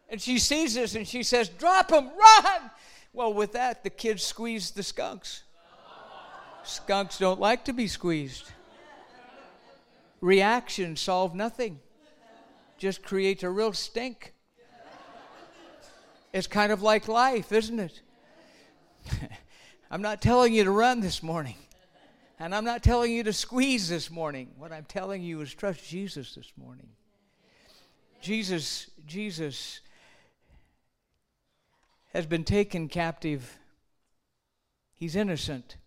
And 0.09 0.21
she 0.21 0.39
sees 0.39 0.75
this 0.75 0.95
and 0.95 1.07
she 1.07 1.21
says, 1.23 1.49
Drop 1.49 1.91
him, 1.91 2.05
run! 2.05 2.71
Well, 3.17 3.33
with 3.33 3.53
that, 3.53 3.83
the 3.83 3.89
kids 3.89 4.21
squeezed 4.21 4.75
the 4.75 4.83
skunks. 4.83 5.41
Skunks 6.63 7.17
don't 7.17 7.39
like 7.39 7.65
to 7.65 7.73
be 7.73 7.87
squeezed. 7.87 8.51
Reaction 10.21 10.95
solve 10.95 11.33
nothing, 11.33 11.79
just 12.77 13.01
creates 13.01 13.41
a 13.41 13.49
real 13.49 13.73
stink. 13.73 14.35
It's 16.31 16.45
kind 16.45 16.71
of 16.71 16.83
like 16.83 17.07
life, 17.07 17.51
isn't 17.51 17.79
it? 17.79 18.01
I'm 19.89 20.03
not 20.03 20.21
telling 20.21 20.53
you 20.53 20.65
to 20.65 20.71
run 20.71 20.99
this 20.99 21.23
morning. 21.23 21.55
And 22.39 22.53
I'm 22.53 22.65
not 22.65 22.83
telling 22.83 23.11
you 23.11 23.23
to 23.23 23.33
squeeze 23.33 23.89
this 23.89 24.11
morning. 24.11 24.51
What 24.59 24.71
I'm 24.71 24.85
telling 24.85 25.23
you 25.23 25.41
is 25.41 25.51
trust 25.55 25.89
Jesus 25.89 26.35
this 26.35 26.51
morning. 26.55 26.89
Jesus, 28.21 28.91
Jesus 29.07 29.79
has 32.17 32.25
been 32.25 32.43
taken 32.43 32.87
captive. 32.87 33.59
He's 34.95 35.15
innocent. 35.15 35.77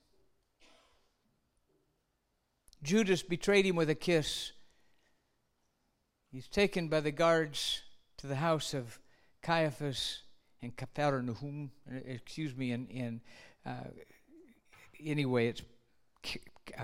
Judas 2.84 3.24
betrayed 3.24 3.66
him 3.66 3.74
with 3.74 3.90
a 3.90 3.96
kiss. 3.96 4.52
He's 6.30 6.46
taken 6.46 6.86
by 6.86 7.00
the 7.00 7.10
guards 7.10 7.82
to 8.18 8.28
the 8.28 8.36
house 8.36 8.74
of 8.74 9.00
Caiaphas 9.42 10.22
and 10.62 10.76
Capernaum. 10.76 11.72
Excuse 12.06 12.56
me, 12.56 12.70
in, 12.70 12.86
in 12.86 13.20
uh, 13.66 13.88
anyway, 15.04 15.48
it's 15.48 15.62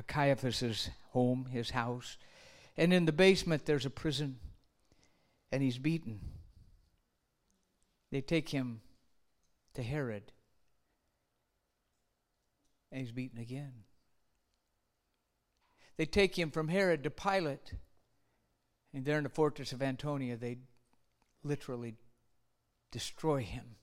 Caiaphas's 0.08 0.90
home, 1.12 1.46
his 1.52 1.70
house. 1.70 2.16
And 2.76 2.92
in 2.92 3.04
the 3.04 3.12
basement, 3.12 3.64
there's 3.64 3.86
a 3.86 3.90
prison, 3.90 4.40
and 5.52 5.62
he's 5.62 5.78
beaten. 5.78 6.18
They 8.10 8.20
take 8.20 8.48
him 8.48 8.80
to 9.76 9.82
Herod. 9.82 10.32
And 12.90 13.00
he's 13.00 13.12
beaten 13.12 13.38
again. 13.38 13.72
They 15.96 16.06
take 16.06 16.38
him 16.38 16.50
from 16.50 16.68
Herod 16.68 17.04
to 17.04 17.10
Pilate. 17.10 17.72
And 18.92 19.04
there 19.04 19.18
in 19.18 19.24
the 19.24 19.30
fortress 19.30 19.72
of 19.72 19.82
Antonia, 19.82 20.36
they 20.36 20.58
literally 21.42 21.94
destroy 22.90 23.42
him 23.42 23.76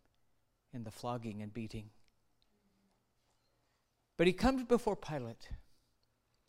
in 0.73 0.83
the 0.83 0.91
flogging 0.91 1.41
and 1.41 1.53
beating. 1.53 1.89
But 4.17 4.27
he 4.27 4.33
comes 4.33 4.63
before 4.63 4.95
Pilate, 4.95 5.49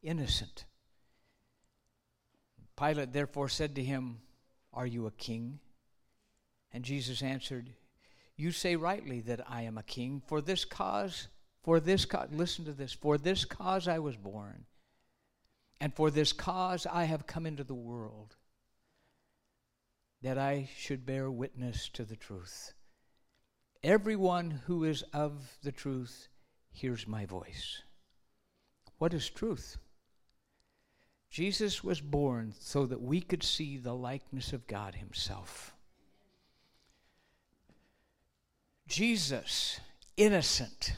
innocent. 0.02 0.64
Pilate 2.78 3.12
therefore 3.12 3.48
said 3.48 3.74
to 3.74 3.82
him, 3.82 4.20
Are 4.72 4.86
you 4.86 5.06
a 5.06 5.10
king? 5.10 5.60
And 6.72 6.84
Jesus 6.84 7.22
answered, 7.22 7.70
you 8.36 8.50
say 8.50 8.76
rightly 8.76 9.20
that 9.22 9.48
I 9.48 9.62
am 9.62 9.78
a 9.78 9.82
king. 9.82 10.22
For 10.26 10.40
this 10.40 10.64
cause, 10.64 11.28
for 11.62 11.80
this 11.80 12.04
cause, 12.04 12.28
listen 12.32 12.64
to 12.64 12.72
this, 12.72 12.92
for 12.92 13.18
this 13.18 13.44
cause 13.44 13.88
I 13.88 13.98
was 13.98 14.16
born, 14.16 14.64
and 15.80 15.94
for 15.94 16.10
this 16.10 16.32
cause 16.32 16.86
I 16.90 17.04
have 17.04 17.26
come 17.26 17.46
into 17.46 17.64
the 17.64 17.74
world, 17.74 18.36
that 20.22 20.38
I 20.38 20.68
should 20.76 21.06
bear 21.06 21.30
witness 21.30 21.88
to 21.90 22.04
the 22.04 22.16
truth. 22.16 22.72
Everyone 23.82 24.62
who 24.66 24.84
is 24.84 25.02
of 25.12 25.58
the 25.62 25.72
truth 25.72 26.28
hears 26.72 27.06
my 27.06 27.26
voice. 27.26 27.82
What 28.98 29.12
is 29.12 29.28
truth? 29.28 29.76
Jesus 31.30 31.84
was 31.84 32.00
born 32.00 32.54
so 32.58 32.86
that 32.86 33.02
we 33.02 33.20
could 33.20 33.42
see 33.42 33.76
the 33.76 33.94
likeness 33.94 34.52
of 34.52 34.66
God 34.66 34.94
Himself. 34.94 35.73
Jesus, 38.86 39.80
innocent, 40.16 40.96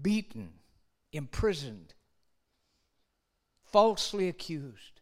beaten, 0.00 0.50
imprisoned, 1.12 1.94
falsely 3.70 4.28
accused. 4.28 5.00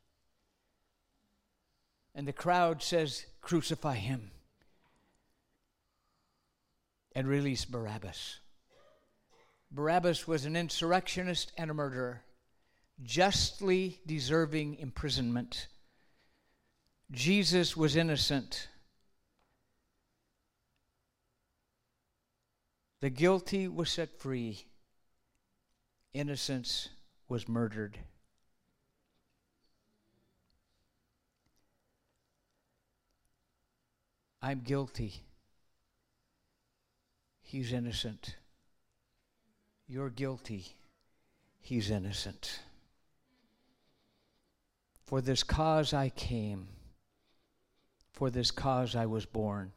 And 2.14 2.26
the 2.26 2.32
crowd 2.32 2.82
says, 2.82 3.26
Crucify 3.40 3.94
him 3.94 4.30
and 7.14 7.28
release 7.28 7.64
Barabbas. 7.64 8.40
Barabbas 9.70 10.26
was 10.26 10.44
an 10.44 10.56
insurrectionist 10.56 11.52
and 11.56 11.70
a 11.70 11.74
murderer, 11.74 12.22
justly 13.02 14.00
deserving 14.06 14.76
imprisonment 14.76 15.68
Jesus 17.10 17.76
was 17.76 17.94
innocent. 17.96 18.68
The 23.00 23.10
guilty 23.10 23.68
was 23.68 23.90
set 23.90 24.18
free. 24.18 24.64
Innocence 26.12 26.88
was 27.28 27.48
murdered. 27.48 27.98
I'm 34.42 34.60
guilty. 34.60 35.14
He's 37.42 37.72
innocent. 37.72 38.36
You're 39.86 40.10
guilty. 40.10 40.66
He's 41.60 41.90
innocent. 41.90 42.60
For 45.04 45.20
this 45.20 45.44
cause 45.44 45.92
I 45.92 46.08
came 46.08 46.68
For 48.16 48.30
this 48.30 48.50
cause 48.50 48.96
I 48.96 49.04
was 49.04 49.26
born. 49.26 49.72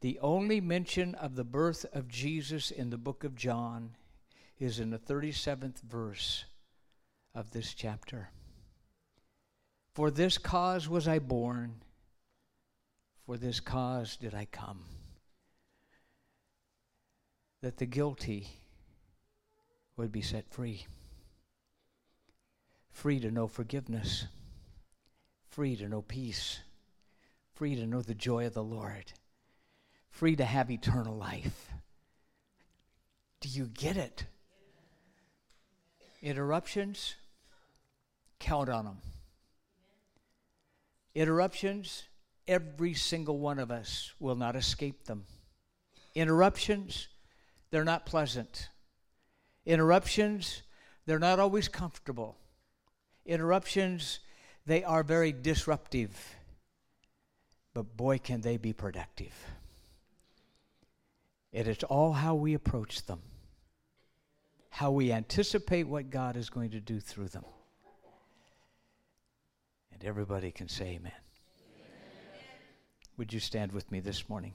The 0.00 0.18
only 0.18 0.60
mention 0.60 1.14
of 1.14 1.36
the 1.36 1.44
birth 1.44 1.86
of 1.92 2.08
Jesus 2.08 2.72
in 2.72 2.90
the 2.90 2.98
book 2.98 3.22
of 3.22 3.36
John 3.36 3.90
is 4.58 4.80
in 4.80 4.90
the 4.90 4.98
37th 4.98 5.80
verse 5.82 6.44
of 7.36 7.52
this 7.52 7.72
chapter. 7.72 8.30
For 9.94 10.10
this 10.10 10.38
cause 10.38 10.88
was 10.88 11.06
I 11.06 11.20
born, 11.20 11.76
for 13.24 13.36
this 13.36 13.60
cause 13.60 14.16
did 14.16 14.34
I 14.34 14.46
come, 14.46 14.82
that 17.62 17.76
the 17.76 17.86
guilty 17.86 18.48
would 19.96 20.10
be 20.10 20.20
set 20.20 20.50
free, 20.50 20.84
free 22.90 23.20
to 23.20 23.30
know 23.30 23.46
forgiveness, 23.46 24.26
free 25.48 25.76
to 25.76 25.88
know 25.88 26.02
peace, 26.02 26.58
free 27.56 27.74
to 27.74 27.86
know 27.86 28.02
the 28.02 28.14
joy 28.14 28.46
of 28.46 28.52
the 28.52 28.62
Lord, 28.62 29.12
free 30.10 30.36
to 30.36 30.44
have 30.44 30.70
eternal 30.70 31.16
life. 31.16 31.70
Do 33.40 33.48
you 33.48 33.66
get 33.66 33.96
it? 33.96 34.26
Interruptions, 36.22 37.16
count 38.38 38.68
on 38.68 38.84
them. 38.84 38.98
Interruptions, 41.14 42.04
every 42.46 42.92
single 42.92 43.38
one 43.38 43.58
of 43.58 43.70
us 43.70 44.12
will 44.20 44.36
not 44.36 44.54
escape 44.54 45.04
them. 45.04 45.24
Interruptions, 46.14 47.08
they're 47.70 47.84
not 47.84 48.04
pleasant. 48.04 48.68
Interruptions, 49.64 50.62
they're 51.06 51.18
not 51.18 51.40
always 51.40 51.68
comfortable. 51.68 52.36
Interruptions, 53.24 54.20
they 54.66 54.84
are 54.84 55.02
very 55.02 55.32
disruptive. 55.32 56.36
But 57.76 57.94
boy, 57.94 58.16
can 58.16 58.40
they 58.40 58.56
be 58.56 58.72
productive. 58.72 59.34
It 61.52 61.68
is 61.68 61.82
all 61.82 62.14
how 62.14 62.34
we 62.34 62.54
approach 62.54 63.04
them 63.04 63.20
how 64.76 64.90
we 64.90 65.10
anticipate 65.10 65.84
what 65.84 66.10
God 66.10 66.36
is 66.36 66.50
going 66.50 66.70
to 66.72 66.80
do 66.80 67.00
through 67.00 67.28
them. 67.28 67.44
And 69.90 70.04
everybody 70.04 70.50
can 70.50 70.68
say 70.68 70.84
amen. 70.84 71.00
amen. 71.04 71.12
Would 73.16 73.32
you 73.32 73.40
stand 73.40 73.72
with 73.72 73.90
me 73.90 74.00
this 74.00 74.28
morning? 74.28 74.52